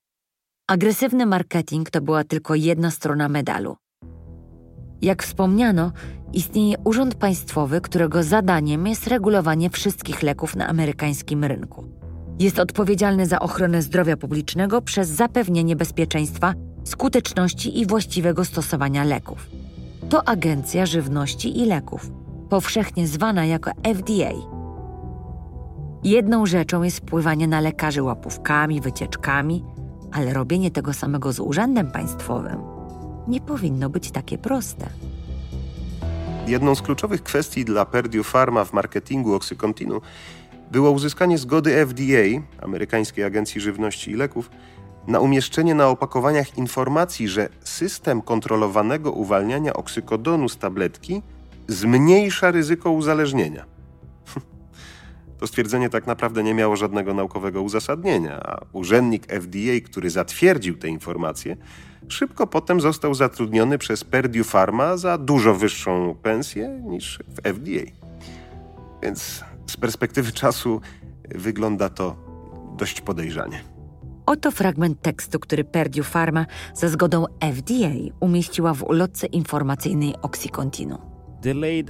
Agresywny 0.67 1.26
marketing 1.26 1.91
to 1.91 2.00
była 2.00 2.25
tylko 2.25 2.55
jedna 2.55 2.91
strona 2.91 3.29
medalu. 3.29 3.76
Jak 5.03 5.23
wspomniano, 5.23 5.93
istnieje 6.33 6.76
urząd 6.85 7.14
państwowy, 7.14 7.81
którego 7.81 8.23
zadaniem 8.23 8.87
jest 8.87 9.07
regulowanie 9.07 9.71
wszystkich 9.71 10.23
leków 10.23 10.57
na 10.57 10.69
amerykańskim 10.69 11.45
rynku. 11.45 11.85
Jest 12.38 12.59
odpowiedzialny 12.59 13.26
za 13.26 13.41
ochronę 13.41 13.83
zdrowia 13.83 14.17
publicznego 14.17 14.83
przez 14.83 15.09
zapewnienie 15.09 15.76
bezpieczeństwa, 15.76 16.55
skuteczności 16.85 17.81
i 17.81 17.87
właściwego 17.87 18.45
stosowania 18.45 19.05
leków. 19.05 19.47
To 20.09 20.29
Agencja 20.29 20.87
Żywności 20.87 21.59
i 21.59 21.67
Leków, 21.67 22.11
powszechnie 22.50 23.07
zwana 23.07 23.47
jako 23.47 23.71
FDA. 23.71 24.53
Jedną 26.04 26.46
rzeczą 26.46 26.82
jest 26.82 26.99
wpływanie 26.99 27.49
na 27.49 27.61
lekarzy 27.61 28.02
łapówkami, 28.02 28.80
wycieczkami, 28.80 29.64
ale 30.12 30.32
robienie 30.32 30.70
tego 30.70 30.92
samego 30.92 31.32
z 31.32 31.40
urzędem 31.40 31.90
państwowym 31.90 32.58
nie 33.28 33.40
powinno 33.40 33.90
być 33.90 34.11
takie 34.11 34.38
proste. 34.38 34.87
Jedną 36.46 36.75
z 36.75 36.82
kluczowych 36.82 37.23
kwestii 37.23 37.64
dla 37.64 37.84
Purdue 37.84 38.25
Pharma 38.25 38.64
w 38.64 38.73
marketingu 38.73 39.34
Oxycontinu 39.34 40.00
było 40.70 40.90
uzyskanie 40.90 41.38
zgody 41.38 41.87
FDA, 41.87 42.42
amerykańskiej 42.64 43.25
agencji 43.25 43.61
żywności 43.61 44.11
i 44.11 44.14
leków, 44.14 44.50
na 45.06 45.20
umieszczenie 45.20 45.75
na 45.75 45.88
opakowaniach 45.88 46.58
informacji, 46.58 47.28
że 47.28 47.49
system 47.64 48.23
kontrolowanego 48.23 49.12
uwalniania 49.12 49.73
oksykodonu 49.73 50.49
z 50.49 50.58
tabletki 50.58 51.23
zmniejsza 51.68 52.50
ryzyko 52.50 52.90
uzależnienia. 52.90 53.74
To 55.44 55.48
stwierdzenie 55.48 55.90
tak 55.90 56.06
naprawdę 56.06 56.42
nie 56.42 56.54
miało 56.54 56.76
żadnego 56.76 57.14
naukowego 57.14 57.62
uzasadnienia, 57.62 58.40
a 58.42 58.60
urzędnik 58.72 59.26
FDA, 59.26 59.80
który 59.84 60.10
zatwierdził 60.10 60.76
te 60.76 60.88
informacje, 60.88 61.56
szybko 62.08 62.46
potem 62.46 62.80
został 62.80 63.14
zatrudniony 63.14 63.78
przez 63.78 64.04
Purdue 64.04 64.44
Pharma 64.44 64.96
za 64.96 65.18
dużo 65.18 65.54
wyższą 65.54 66.14
pensję 66.22 66.68
niż 66.68 67.18
w 67.28 67.48
FDA. 67.48 67.92
Więc 69.02 69.44
z 69.66 69.76
perspektywy 69.76 70.32
czasu 70.32 70.80
wygląda 71.34 71.88
to 71.88 72.16
dość 72.76 73.00
podejrzanie. 73.00 73.60
Oto 74.26 74.50
fragment 74.50 75.02
tekstu, 75.02 75.40
który 75.40 75.64
Purdue 75.64 76.04
Pharma 76.04 76.46
za 76.74 76.88
zgodą 76.88 77.24
FDA 77.54 77.90
umieściła 78.20 78.74
w 78.74 78.82
ulotce 78.82 79.26
informacyjnej 79.26 80.14
Oxycontinu. 80.22 81.13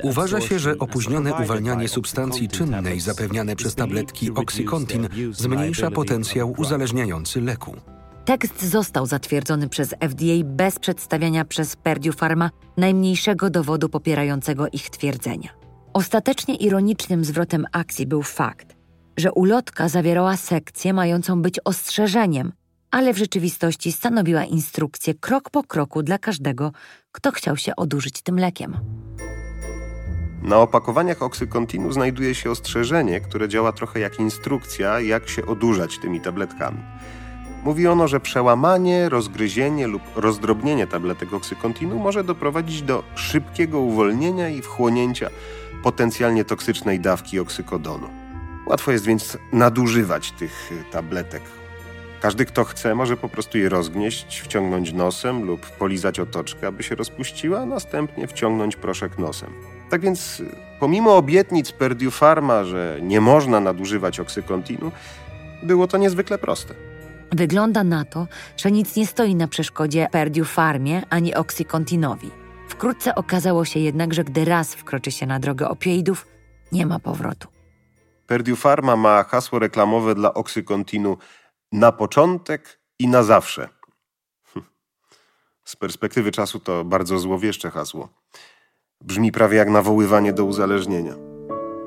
Uważa 0.02 0.40
się, 0.40 0.58
że 0.58 0.78
opóźnione 0.78 1.34
uwalnianie 1.34 1.88
substancji 1.88 2.48
czynnej 2.48 3.00
zapewniane 3.00 3.56
przez 3.56 3.74
tabletki 3.74 4.30
Oxycontin 4.30 5.08
zmniejsza 5.32 5.90
potencjał 5.90 6.54
uzależniający 6.58 7.40
leku. 7.40 7.76
Tekst 8.24 8.62
został 8.64 9.06
zatwierdzony 9.06 9.68
przez 9.68 9.90
FDA 9.90 10.44
bez 10.44 10.78
przedstawiania 10.78 11.44
przez 11.44 11.76
Purdue 11.76 12.12
Pharma 12.12 12.50
najmniejszego 12.76 13.50
dowodu 13.50 13.88
popierającego 13.88 14.66
ich 14.72 14.90
twierdzenia. 14.90 15.48
Ostatecznie 15.92 16.56
ironicznym 16.56 17.24
zwrotem 17.24 17.66
akcji 17.72 18.06
był 18.06 18.22
fakt, 18.22 18.76
że 19.16 19.32
ulotka 19.32 19.88
zawierała 19.88 20.36
sekcję 20.36 20.92
mającą 20.92 21.42
być 21.42 21.60
ostrzeżeniem, 21.64 22.52
ale 22.90 23.14
w 23.14 23.18
rzeczywistości 23.18 23.92
stanowiła 23.92 24.44
instrukcję 24.44 25.14
krok 25.14 25.50
po 25.50 25.62
kroku 25.62 26.02
dla 26.02 26.18
każdego, 26.18 26.72
kto 27.12 27.32
chciał 27.32 27.56
się 27.56 27.76
odurzyć 27.76 28.22
tym 28.22 28.38
lekiem. 28.38 28.76
Na 30.44 30.58
opakowaniach 30.58 31.22
Oxycontinu 31.22 31.92
znajduje 31.92 32.34
się 32.34 32.50
ostrzeżenie, 32.50 33.20
które 33.20 33.48
działa 33.48 33.72
trochę 33.72 34.00
jak 34.00 34.18
instrukcja, 34.18 35.00
jak 35.00 35.28
się 35.28 35.46
odurzać 35.46 35.98
tymi 35.98 36.20
tabletkami. 36.20 36.78
Mówi 37.64 37.88
ono, 37.88 38.08
że 38.08 38.20
przełamanie, 38.20 39.08
rozgryzienie 39.08 39.86
lub 39.86 40.02
rozdrobnienie 40.16 40.86
tabletek 40.86 41.32
Oxycontinu 41.32 41.98
może 41.98 42.24
doprowadzić 42.24 42.82
do 42.82 43.04
szybkiego 43.14 43.80
uwolnienia 43.80 44.48
i 44.48 44.62
wchłonięcia 44.62 45.30
potencjalnie 45.82 46.44
toksycznej 46.44 47.00
dawki 47.00 47.40
oksykodonu. 47.40 48.08
Łatwo 48.66 48.92
jest 48.92 49.04
więc 49.04 49.38
nadużywać 49.52 50.32
tych 50.32 50.70
tabletek. 50.90 51.42
Każdy, 52.20 52.44
kto 52.44 52.64
chce, 52.64 52.94
może 52.94 53.16
po 53.16 53.28
prostu 53.28 53.58
je 53.58 53.68
rozgnieść, 53.68 54.40
wciągnąć 54.40 54.92
nosem 54.92 55.44
lub 55.44 55.66
polizać 55.66 56.20
otoczkę, 56.20 56.66
aby 56.66 56.82
się 56.82 56.94
rozpuściła, 56.94 57.60
a 57.60 57.66
następnie 57.66 58.26
wciągnąć 58.26 58.76
proszek 58.76 59.18
nosem. 59.18 59.73
Tak 59.94 60.00
więc, 60.00 60.42
pomimo 60.80 61.16
obietnic 61.16 61.72
Purdue 61.72 62.10
Pharma, 62.10 62.64
że 62.64 62.98
nie 63.02 63.20
można 63.20 63.60
nadużywać 63.60 64.20
oksykontinu, 64.20 64.92
było 65.62 65.86
to 65.86 65.98
niezwykle 65.98 66.38
proste. 66.38 66.74
Wygląda 67.32 67.84
na 67.84 68.04
to, 68.04 68.26
że 68.56 68.70
nic 68.70 68.96
nie 68.96 69.06
stoi 69.06 69.34
na 69.34 69.48
przeszkodzie 69.48 70.08
Purdue 70.12 70.44
Farmie 70.44 71.02
ani 71.10 71.34
Oxycontinowi. 71.34 72.30
Wkrótce 72.68 73.14
okazało 73.14 73.64
się 73.64 73.80
jednak, 73.80 74.14
że 74.14 74.24
gdy 74.24 74.44
raz 74.44 74.74
wkroczy 74.74 75.10
się 75.10 75.26
na 75.26 75.40
drogę 75.40 75.68
opioidów, 75.68 76.26
nie 76.72 76.86
ma 76.86 76.98
powrotu. 76.98 77.48
Purdue 78.26 78.56
Pharma 78.56 78.96
ma 78.96 79.24
hasło 79.24 79.58
reklamowe 79.58 80.14
dla 80.14 80.34
Oxycontinu 80.34 81.16
na 81.72 81.92
początek 81.92 82.80
i 82.98 83.08
na 83.08 83.22
zawsze. 83.22 83.68
Hm. 84.54 84.64
Z 85.64 85.76
perspektywy 85.76 86.30
czasu 86.30 86.60
to 86.60 86.84
bardzo 86.84 87.18
złowieszcze 87.18 87.70
hasło. 87.70 88.08
Brzmi 89.04 89.32
prawie 89.32 89.58
jak 89.58 89.70
nawoływanie 89.70 90.32
do 90.32 90.44
uzależnienia. 90.44 91.14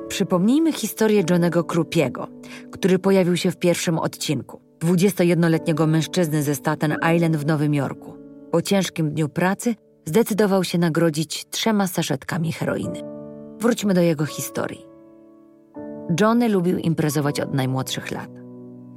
Przypomnijmy 0.08 0.72
historię 0.72 1.22
Johnego 1.30 1.64
Krupiego, 1.64 2.28
który 2.70 2.98
pojawił 2.98 3.36
się 3.36 3.50
w 3.50 3.56
pierwszym 3.56 3.98
odcinku. 3.98 4.60
21-letniego 4.84 5.86
mężczyzny 5.86 6.42
ze 6.42 6.54
Staten 6.54 6.96
Island 7.16 7.36
w 7.36 7.46
Nowym 7.46 7.74
Jorku. 7.74 8.14
Po 8.50 8.62
ciężkim 8.62 9.10
dniu 9.10 9.28
pracy 9.28 9.74
zdecydował 10.04 10.64
się 10.64 10.78
nagrodzić 10.78 11.46
trzema 11.50 11.86
saszetkami 11.86 12.52
heroiny. 12.52 13.02
Wróćmy 13.60 13.94
do 13.94 14.00
jego 14.00 14.26
historii. 14.26 14.86
Johnny 16.20 16.48
lubił 16.48 16.78
imprezować 16.78 17.40
od 17.40 17.54
najmłodszych 17.54 18.10
lat. 18.10 18.30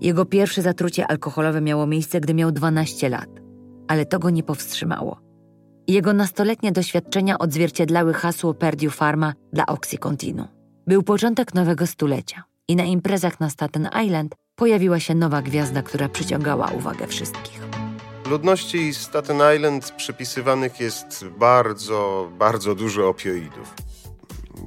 Jego 0.01 0.25
pierwsze 0.25 0.61
zatrucie 0.61 1.07
alkoholowe 1.07 1.61
miało 1.61 1.87
miejsce, 1.87 2.19
gdy 2.19 2.33
miał 2.33 2.51
12 2.51 3.09
lat, 3.09 3.29
ale 3.87 4.05
to 4.05 4.19
go 4.19 4.29
nie 4.29 4.43
powstrzymało. 4.43 5.30
Jego 5.91 6.13
nastoletnie 6.13 6.71
doświadczenia 6.71 7.37
odzwierciedlały 7.37 8.13
hasło 8.13 8.53
Purdue 8.53 8.89
Pharma 8.89 9.33
dla 9.53 9.65
Oxycontinu. 9.65 10.47
Był 10.87 11.03
początek 11.03 11.53
nowego 11.53 11.87
stulecia 11.87 12.43
i 12.67 12.75
na 12.75 12.83
imprezach 12.83 13.39
na 13.39 13.49
Staten 13.49 13.89
Island 14.05 14.35
pojawiła 14.55 14.99
się 14.99 15.15
nowa 15.15 15.41
gwiazda, 15.41 15.81
która 15.81 16.09
przyciągała 16.09 16.67
uwagę 16.67 17.07
wszystkich. 17.07 17.59
Ludności 18.29 18.93
Staten 18.93 19.37
Island 19.55 19.91
przypisywanych 19.91 20.79
jest 20.79 21.25
bardzo, 21.39 22.31
bardzo 22.37 22.75
dużo 22.75 23.09
opioidów. 23.09 23.73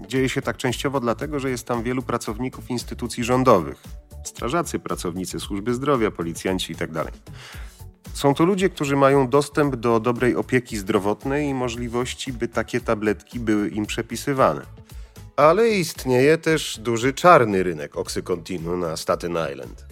Dzieje 0.08 0.28
się 0.28 0.42
tak 0.42 0.56
częściowo 0.56 1.00
dlatego, 1.00 1.40
że 1.40 1.50
jest 1.50 1.66
tam 1.66 1.82
wielu 1.82 2.02
pracowników 2.02 2.70
instytucji 2.70 3.24
rządowych. 3.24 3.82
Strażacy, 4.24 4.78
pracownicy 4.78 5.40
służby 5.40 5.74
zdrowia, 5.74 6.10
policjanci 6.10 6.72
itd. 6.72 7.04
Są 8.14 8.34
to 8.34 8.44
ludzie, 8.44 8.68
którzy 8.68 8.96
mają 8.96 9.28
dostęp 9.28 9.76
do 9.76 10.00
dobrej 10.00 10.36
opieki 10.36 10.76
zdrowotnej 10.76 11.48
i 11.48 11.54
możliwości, 11.54 12.32
by 12.32 12.48
takie 12.48 12.80
tabletki 12.80 13.40
były 13.40 13.68
im 13.68 13.86
przepisywane. 13.86 14.62
Ale 15.36 15.68
istnieje 15.68 16.38
też 16.38 16.78
duży 16.78 17.12
czarny 17.12 17.62
rynek 17.62 17.96
oksykontinu 17.96 18.76
na 18.76 18.96
Staten 18.96 19.36
Island. 19.52 19.86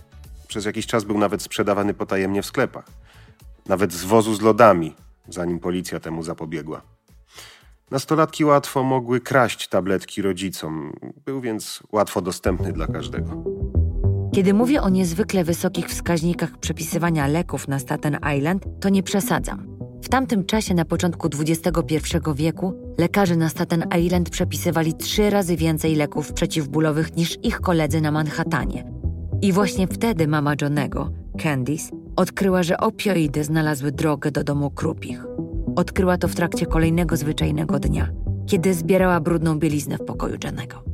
Przez 0.49 0.65
jakiś 0.65 0.87
czas 0.87 1.05
był 1.05 1.19
nawet 1.19 1.43
sprzedawany 1.43 1.95
potajemnie 1.95 2.43
w 2.43 2.47
sklepach. 2.47 2.85
Nawet 3.67 3.93
z 3.93 4.05
wozu 4.05 4.35
z 4.35 4.41
lodami, 4.41 4.95
zanim 5.29 5.59
policja 5.59 6.01
temu 6.01 6.23
zapobiegła. 6.23 6.83
Nastolatki 7.91 8.45
łatwo 8.45 8.83
mogły 8.83 9.21
kraść 9.21 9.69
tabletki 9.69 10.23
rodzicom, 10.23 10.93
był 11.25 11.41
więc 11.41 11.83
łatwo 11.93 12.21
dostępny 12.21 12.73
dla 12.73 12.87
każdego. 12.87 13.45
Kiedy 14.33 14.55
mówię 14.55 14.83
o 14.83 14.89
niezwykle 14.89 15.45
wysokich 15.45 15.89
wskaźnikach 15.89 16.59
przepisywania 16.59 17.27
leków 17.27 17.69
na 17.69 17.79
Staten 17.79 18.17
Island, 18.37 18.65
to 18.81 18.89
nie 18.89 19.03
przesadzam. 19.03 19.67
W 20.03 20.09
tamtym 20.09 20.45
czasie, 20.45 20.75
na 20.75 20.85
początku 20.85 21.29
XXI 21.39 21.97
wieku, 22.35 22.73
lekarze 22.99 23.37
na 23.37 23.49
Staten 23.49 23.85
Island 24.01 24.31
przepisywali 24.31 24.95
trzy 24.95 25.31
razy 25.31 25.57
więcej 25.57 25.97
leków 25.97 26.33
przeciwbólowych 26.33 27.17
niż 27.17 27.39
ich 27.43 27.61
koledzy 27.61 28.01
na 28.01 28.11
Manhattanie. 28.11 28.85
I 29.43 29.53
właśnie 29.53 29.87
wtedy 29.87 30.29
mama 30.29 30.55
Johnego, 30.63 31.11
Candice, 31.43 31.91
odkryła, 32.17 32.63
że 32.63 32.79
opioidy 32.79 33.45
znalazły 33.45 33.93
drogę 33.93 34.31
do 34.31 34.45
domu 34.45 34.71
Krupich. 34.71 35.25
Odkryła 35.77 36.19
to 36.19 36.29
w 36.29 36.35
trakcie 36.35 36.67
kolejnego 36.67 37.17
zwyczajnego 37.17 37.79
dnia, 37.79 38.09
kiedy 38.47 38.75
zbierała 38.75 39.21
brudną 39.21 39.59
bieliznę 39.59 39.99
w 39.99 40.05
pokoju 40.05 40.37
Johnego. 40.45 40.92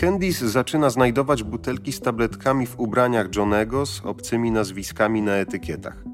Candice 0.00 0.48
zaczyna 0.48 0.90
znajdować 0.90 1.42
butelki 1.42 1.92
z 1.92 2.00
tabletkami 2.00 2.66
w 2.66 2.78
ubraniach 2.80 3.26
Johnego 3.36 3.86
z 3.86 4.00
obcymi 4.04 4.50
nazwiskami 4.50 5.22
na 5.22 5.32
etykietach. 5.32 6.04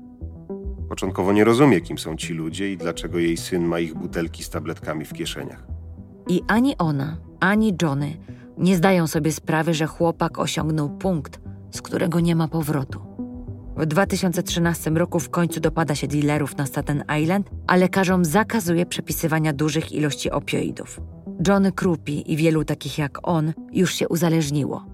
Początkowo 0.88 1.32
nie 1.32 1.44
rozumie, 1.44 1.80
kim 1.80 1.98
są 1.98 2.16
ci 2.16 2.34
ludzie 2.34 2.72
i 2.72 2.76
dlaczego 2.76 3.18
jej 3.18 3.36
syn 3.36 3.64
ma 3.64 3.78
ich 3.78 3.94
butelki 3.94 4.44
z 4.44 4.50
tabletkami 4.50 5.04
w 5.04 5.12
kieszeniach. 5.12 5.66
I 6.28 6.42
ani 6.48 6.78
ona, 6.78 7.16
ani 7.40 7.74
Johnny 7.82 8.16
nie 8.58 8.76
zdają 8.76 9.06
sobie 9.06 9.32
sprawy, 9.32 9.74
że 9.74 9.86
chłopak 9.86 10.38
osiągnął 10.38 10.98
punkt, 10.98 11.40
z 11.70 11.82
którego 11.82 12.20
nie 12.20 12.36
ma 12.36 12.48
powrotu. 12.48 13.00
W 13.76 13.86
2013 13.86 14.90
roku 14.90 15.20
w 15.20 15.30
końcu 15.30 15.60
dopada 15.60 15.94
się 15.94 16.06
dealerów 16.08 16.56
na 16.56 16.66
Staten 16.66 17.04
Island, 17.22 17.50
a 17.66 17.76
lekarzom 17.76 18.24
zakazuje 18.24 18.86
przepisywania 18.86 19.52
dużych 19.52 19.92
ilości 19.92 20.30
opioidów. 20.30 21.00
Johnny 21.48 21.72
Krupi 21.72 22.32
i 22.32 22.36
wielu 22.36 22.64
takich 22.64 22.98
jak 22.98 23.28
on 23.28 23.52
już 23.72 23.94
się 23.94 24.08
uzależniło. 24.08 24.84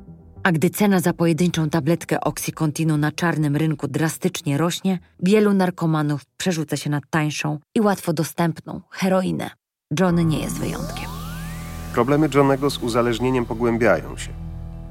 A 0.43 0.53
gdy 0.53 0.71
cena 0.71 1.01
za 1.01 1.13
pojedynczą 1.13 1.71
tabletkę 1.71 2.21
Oxycontinu 2.21 2.97
na 2.97 3.13
czarnym 3.13 3.57
rynku 3.57 3.89
drastycznie 3.89 4.59
rośnie, 4.59 4.99
wielu 5.23 5.55
narkomanów 5.55 6.25
przerzuca 6.37 6.77
się 6.77 6.91
na 6.91 7.01
tańszą 7.11 7.59
i 7.75 7.81
łatwo 7.81 8.13
dostępną 8.13 8.81
heroinę. 8.91 9.51
John 10.01 10.29
nie 10.29 10.39
jest 10.39 10.59
wyjątkiem. 10.59 11.11
Problemy 11.95 12.29
Johnego 12.35 12.71
z 12.71 12.79
uzależnieniem 12.79 13.47
pogłębiają 13.47 14.17
się. 14.17 14.31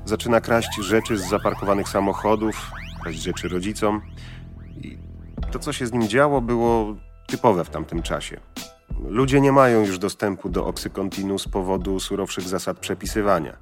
Zaczyna 0.06 0.42
kraść 0.42 0.76
rzeczy 0.82 1.18
z 1.18 1.30
zaparkowanych 1.30 1.90
samochodów, 1.90 2.72
kraść 3.04 3.22
rzeczy 3.22 3.48
rodzicom. 3.48 4.02
I 4.78 4.98
to, 5.52 5.60
co 5.60 5.74
się 5.74 5.88
z 5.88 5.92
nim 5.92 6.08
działo, 6.08 6.42
było 6.42 6.96
typowe 7.28 7.66
w 7.66 7.70
tamtym 7.70 8.02
czasie. 8.02 8.40
Ludzie 9.08 9.42
nie 9.42 9.52
mają 9.52 9.86
już 9.86 10.00
dostępu 10.00 10.50
do 10.50 10.68
oksykontinu 10.68 11.40
z 11.40 11.48
powodu 11.48 12.00
surowszych 12.00 12.48
zasad 12.48 12.80
przepisywania. 12.80 13.58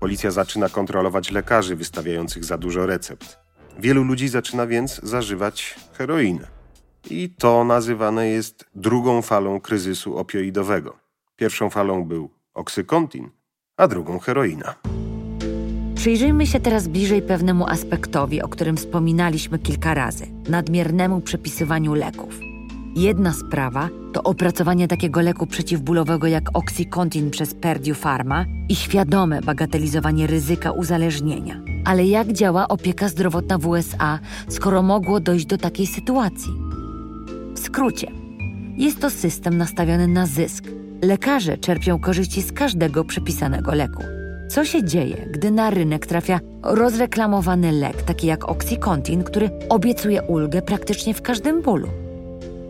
Policja 0.00 0.30
zaczyna 0.30 0.68
kontrolować 0.68 1.30
lekarzy 1.30 1.76
wystawiających 1.76 2.44
za 2.44 2.58
dużo 2.58 2.86
recept. 2.86 3.38
Wielu 3.78 4.04
ludzi 4.04 4.28
zaczyna 4.28 4.66
więc 4.66 5.00
zażywać 5.02 5.76
heroinę. 5.92 6.46
I 7.10 7.30
to 7.38 7.64
nazywane 7.64 8.28
jest 8.28 8.64
drugą 8.74 9.22
falą 9.22 9.60
kryzysu 9.60 10.18
opioidowego. 10.18 10.96
Pierwszą 11.36 11.70
falą 11.70 12.04
był 12.04 12.30
oksykontin, 12.54 13.30
a 13.76 13.88
drugą 13.88 14.18
heroina. 14.18 14.74
Przyjrzyjmy 15.94 16.46
się 16.46 16.60
teraz 16.60 16.88
bliżej 16.88 17.22
pewnemu 17.22 17.66
aspektowi, 17.66 18.42
o 18.42 18.48
którym 18.48 18.76
wspominaliśmy 18.76 19.58
kilka 19.58 19.94
razy 19.94 20.26
nadmiernemu 20.48 21.20
przepisywaniu 21.20 21.94
leków. 21.94 22.49
Jedna 22.96 23.32
sprawa 23.32 23.88
to 24.12 24.22
opracowanie 24.22 24.88
takiego 24.88 25.20
leku 25.20 25.46
przeciwbólowego 25.46 26.26
jak 26.26 26.50
Oxycontin 26.52 27.30
przez 27.30 27.54
Purdue 27.54 27.94
Pharma 27.94 28.44
i 28.68 28.76
świadome 28.76 29.40
bagatelizowanie 29.40 30.26
ryzyka 30.26 30.72
uzależnienia. 30.72 31.60
Ale 31.84 32.06
jak 32.06 32.32
działa 32.32 32.68
opieka 32.68 33.08
zdrowotna 33.08 33.58
w 33.58 33.66
USA, 33.66 34.18
skoro 34.48 34.82
mogło 34.82 35.20
dojść 35.20 35.46
do 35.46 35.58
takiej 35.58 35.86
sytuacji? 35.86 36.52
W 37.54 37.58
skrócie, 37.58 38.10
jest 38.76 39.00
to 39.00 39.10
system 39.10 39.56
nastawiony 39.56 40.08
na 40.08 40.26
zysk. 40.26 40.64
Lekarze 41.02 41.58
czerpią 41.58 41.98
korzyści 41.98 42.42
z 42.42 42.52
każdego 42.52 43.04
przepisanego 43.04 43.74
leku. 43.74 44.02
Co 44.50 44.64
się 44.64 44.84
dzieje, 44.84 45.28
gdy 45.30 45.50
na 45.50 45.70
rynek 45.70 46.06
trafia 46.06 46.40
rozreklamowany 46.62 47.72
lek, 47.72 48.02
taki 48.02 48.26
jak 48.26 48.48
Oxycontin, 48.48 49.22
który 49.22 49.50
obiecuje 49.68 50.22
ulgę 50.22 50.62
praktycznie 50.62 51.14
w 51.14 51.22
każdym 51.22 51.62
bólu? 51.62 51.88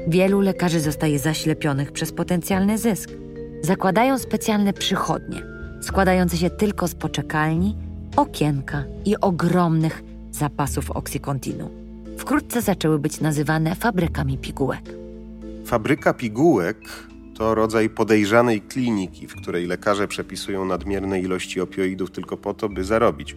Wielu 0.09 0.41
lekarzy 0.41 0.81
zostaje 0.81 1.19
zaślepionych 1.19 1.93
przez 1.93 2.13
potencjalny 2.13 2.79
zysk. 2.79 3.11
Zakładają 3.63 4.19
specjalne 4.19 4.73
przychodnie, 4.73 5.43
składające 5.81 6.37
się 6.37 6.51
tylko 6.51 6.89
z 6.89 6.95
poczekalni, 6.95 7.77
okienka 8.17 8.85
i 9.05 9.17
ogromnych 9.17 10.03
zapasów 10.31 10.91
oksykontinu. 10.91 11.71
Wkrótce 12.19 12.63
zaczęły 12.63 12.99
być 12.99 13.21
nazywane 13.21 13.75
fabrykami 13.75 14.39
pigułek. 14.39 14.83
Fabryka 15.65 16.15
pigułek 16.15 16.79
to 17.37 17.55
rodzaj 17.55 17.91
podejrzanej 17.91 18.61
kliniki, 18.61 19.27
w 19.27 19.35
której 19.35 19.67
lekarze 19.67 20.09
przepisują 20.09 20.65
nadmierne 20.65 21.21
ilości 21.21 21.61
opioidów 21.61 22.11
tylko 22.11 22.37
po 22.37 22.55
to, 22.55 22.69
by 22.69 22.85
zarobić. 22.85 23.37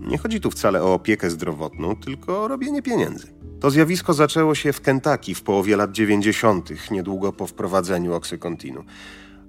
Nie 0.00 0.18
chodzi 0.18 0.40
tu 0.40 0.50
wcale 0.50 0.82
o 0.82 0.94
opiekę 0.94 1.30
zdrowotną, 1.30 1.96
tylko 1.96 2.42
o 2.44 2.48
robienie 2.48 2.82
pieniędzy. 2.82 3.35
To 3.60 3.70
zjawisko 3.70 4.14
zaczęło 4.14 4.54
się 4.54 4.72
w 4.72 4.80
Kentucky 4.80 5.34
w 5.34 5.42
połowie 5.42 5.76
lat 5.76 5.92
90., 5.92 6.90
niedługo 6.90 7.32
po 7.32 7.46
wprowadzeniu 7.46 8.14
oksykontinu, 8.14 8.84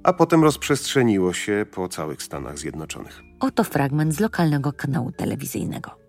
a 0.04 0.14
potem 0.14 0.44
rozprzestrzeniło 0.44 1.34
się 1.34 1.66
po 1.72 1.88
całych 1.88 2.24
Stanach 2.24 2.58
Zjednoczonych. 2.58 3.22
Oto 3.40 3.64
fragment 3.64 4.16
z 4.16 4.20
lokalnego 4.20 4.74
kanału 4.74 5.12
telewizyjnego. 5.12 6.07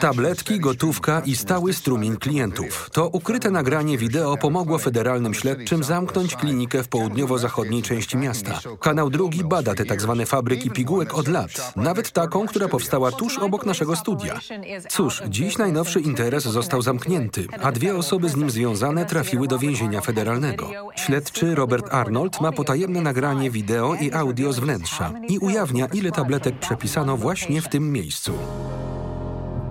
Tabletki, 0.00 0.60
gotówka 0.60 1.22
i 1.26 1.36
stały 1.36 1.72
strumień 1.72 2.16
klientów. 2.16 2.90
To 2.92 3.08
ukryte 3.08 3.50
nagranie 3.50 3.98
wideo 3.98 4.36
pomogło 4.36 4.78
federalnym 4.78 5.34
śledczym 5.34 5.84
zamknąć 5.84 6.36
klinikę 6.36 6.82
w 6.82 6.88
południowo-zachodniej 6.88 7.82
części 7.82 8.16
miasta. 8.16 8.60
Kanał 8.80 9.10
drugi 9.10 9.44
bada 9.44 9.74
te 9.74 9.84
tzw. 9.84 10.16
Tak 10.18 10.28
fabryki 10.28 10.70
pigułek 10.70 11.14
od 11.14 11.28
lat, 11.28 11.72
nawet 11.76 12.10
taką, 12.10 12.46
która 12.46 12.68
powstała 12.68 13.12
tuż 13.12 13.38
obok 13.38 13.66
naszego 13.66 13.96
studia. 13.96 14.40
Cóż, 14.88 15.22
dziś 15.28 15.58
najnowszy 15.58 16.00
interes 16.00 16.44
został 16.44 16.82
zamknięty, 16.82 17.46
a 17.62 17.72
dwie 17.72 17.96
osoby 17.96 18.28
z 18.28 18.36
nim 18.36 18.50
związane 18.50 19.06
trafiły 19.06 19.48
do 19.48 19.58
więzienia 19.58 20.00
federalnego. 20.00 20.70
Śledczy 20.96 21.54
Robert 21.54 21.94
Arnold 21.94 22.40
ma 22.40 22.52
potajemne 22.52 23.00
nagranie 23.00 23.50
wideo 23.50 23.94
i 23.94 24.12
audio 24.12 24.52
z 24.52 24.58
wnętrza 24.58 25.12
i 25.28 25.38
ujawnia, 25.38 25.86
ile 25.92 26.12
tabletek 26.12 26.58
przepisano 26.58 27.16
właśnie 27.16 27.62
w 27.62 27.68
tym 27.68 27.92
miejscu 27.92 28.32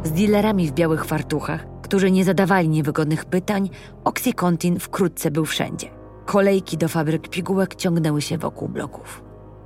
z 0.04 0.12
dealerami 0.12 0.68
w 0.68 0.72
białych 0.72 1.06
fartuchach, 1.06 1.66
którzy 1.82 2.12
nie 2.12 2.26
zadawali 2.26 2.70
niewygodnych 2.70 3.26
pytań, 3.26 3.70
Oxycontin 4.04 4.80
wkrótce 4.80 5.32
był 5.32 5.46
wszędzie. 5.46 5.88
Kolejki 6.26 6.78
do 6.78 6.88
fabryk 6.88 7.30
pigułek 7.30 7.76
ciągnęły 7.76 8.22
się 8.22 8.38
wokół 8.38 8.70
bloków. 8.70 9.24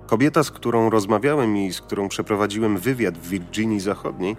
Kobieta, 0.07 0.43
z 0.43 0.51
którą 0.51 0.89
rozmawiałem 0.89 1.57
i 1.57 1.73
z 1.73 1.81
którą 1.81 2.09
przeprowadziłem 2.09 2.77
wywiad 2.77 3.17
w 3.17 3.29
Virginii 3.29 3.79
Zachodniej, 3.79 4.37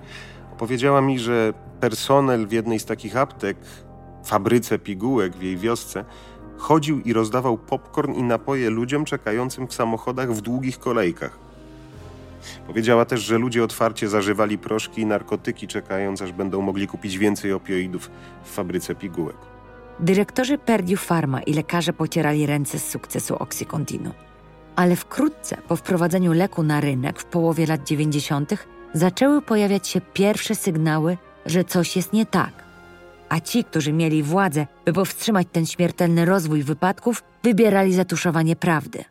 powiedziała 0.58 1.00
mi, 1.00 1.18
że 1.18 1.52
personel 1.80 2.46
w 2.46 2.52
jednej 2.52 2.78
z 2.78 2.84
takich 2.84 3.16
aptek, 3.16 3.56
fabryce 4.24 4.78
pigułek 4.78 5.36
w 5.36 5.42
jej 5.42 5.56
wiosce, 5.56 6.04
chodził 6.56 7.00
i 7.00 7.12
rozdawał 7.12 7.58
popcorn 7.58 8.12
i 8.12 8.22
napoje 8.22 8.70
ludziom 8.70 9.04
czekającym 9.04 9.66
w 9.66 9.74
samochodach 9.74 10.32
w 10.32 10.40
długich 10.40 10.78
kolejkach. 10.78 11.43
Powiedziała 12.66 13.04
też, 13.04 13.20
że 13.20 13.38
ludzie 13.38 13.64
otwarcie 13.64 14.08
zażywali 14.08 14.58
proszki 14.58 15.00
i 15.00 15.06
narkotyki, 15.06 15.66
czekając 15.66 16.22
aż 16.22 16.32
będą 16.32 16.60
mogli 16.62 16.86
kupić 16.86 17.18
więcej 17.18 17.52
opioidów 17.52 18.10
w 18.44 18.50
fabryce 18.50 18.94
pigułek. 18.94 19.36
Dyrektorzy 20.00 20.58
Purdue 20.58 20.96
Pharma 20.96 21.42
i 21.42 21.54
lekarze 21.54 21.92
pocierali 21.92 22.46
ręce 22.46 22.78
z 22.78 22.90
sukcesu 22.90 23.36
Oxycontinu. 23.36 24.10
Ale 24.76 24.96
wkrótce 24.96 25.56
po 25.68 25.76
wprowadzeniu 25.76 26.32
leku 26.32 26.62
na 26.62 26.80
rynek 26.80 27.20
w 27.20 27.24
połowie 27.24 27.66
lat 27.66 27.84
90. 27.86 28.54
zaczęły 28.94 29.42
pojawiać 29.42 29.88
się 29.88 30.00
pierwsze 30.00 30.54
sygnały, 30.54 31.16
że 31.46 31.64
coś 31.64 31.96
jest 31.96 32.12
nie 32.12 32.26
tak. 32.26 32.64
A 33.28 33.40
ci, 33.40 33.64
którzy 33.64 33.92
mieli 33.92 34.22
władzę, 34.22 34.66
by 34.84 34.92
powstrzymać 34.92 35.46
ten 35.52 35.66
śmiertelny 35.66 36.24
rozwój 36.24 36.62
wypadków, 36.62 37.22
wybierali 37.42 37.94
zatuszowanie 37.94 38.56
prawdy. 38.56 39.04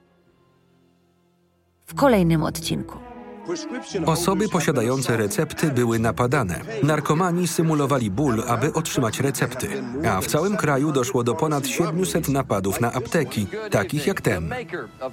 W 1.85 1.95
kolejnym 1.95 2.43
odcinku. 2.43 3.12
Osoby 4.05 4.49
posiadające 4.49 5.17
recepty 5.17 5.67
były 5.71 5.99
napadane. 5.99 6.61
Narkomani 6.83 7.47
symulowali 7.47 8.11
ból, 8.11 8.43
aby 8.47 8.73
otrzymać 8.73 9.19
recepty. 9.19 9.67
A 10.09 10.21
w 10.21 10.27
całym 10.27 10.57
kraju 10.57 10.91
doszło 10.91 11.23
do 11.23 11.35
ponad 11.35 11.67
700 11.67 12.29
napadów 12.29 12.81
na 12.81 12.93
apteki, 12.93 13.47
takich 13.71 14.07
jak 14.07 14.21
ten. 14.21 14.53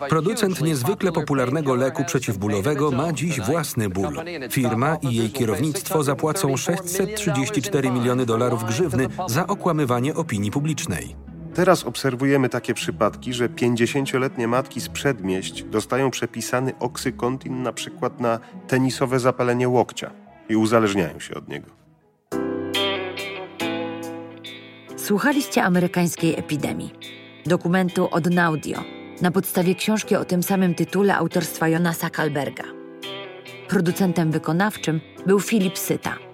Producent 0.08 0.60
niezwykle 0.60 1.12
popularnego 1.12 1.74
leku 1.74 2.04
przeciwbólowego 2.04 2.90
ma 2.90 3.12
dziś 3.12 3.40
własny 3.40 3.88
ból. 3.88 4.14
Firma 4.50 4.96
i 4.96 5.14
jej 5.14 5.30
kierownictwo 5.30 6.02
zapłacą 6.02 6.56
634 6.56 7.90
miliony 7.90 8.26
dolarów 8.26 8.64
grzywny 8.64 9.06
za 9.28 9.46
okłamywanie 9.46 10.14
opinii 10.14 10.50
publicznej. 10.50 11.29
Teraz 11.54 11.84
obserwujemy 11.84 12.48
takie 12.48 12.74
przypadki, 12.74 13.32
że 13.32 13.48
50-letnie 13.48 14.48
matki 14.48 14.80
z 14.80 14.88
przedmieść 14.88 15.62
dostają 15.62 16.10
przepisany 16.10 16.72
oksykontin 16.78 17.62
na 17.62 17.72
przykład 17.72 18.20
na 18.20 18.38
tenisowe 18.68 19.20
zapalenie 19.20 19.68
łokcia 19.68 20.10
i 20.48 20.56
uzależniają 20.56 21.20
się 21.20 21.34
od 21.34 21.48
niego. 21.48 21.70
Słuchaliście 24.96 25.62
amerykańskiej 25.64 26.38
epidemii. 26.38 26.92
Dokumentu 27.46 28.08
od 28.10 28.30
Naudio 28.30 28.84
na 29.20 29.30
podstawie 29.30 29.74
książki 29.74 30.16
o 30.16 30.24
tym 30.24 30.42
samym 30.42 30.74
tytule 30.74 31.16
autorstwa 31.16 31.68
Jonasa 31.68 32.10
Kalberga. 32.10 32.64
Producentem 33.68 34.30
wykonawczym 34.30 35.00
był 35.26 35.40
Filip 35.40 35.78
Syta. 35.78 36.29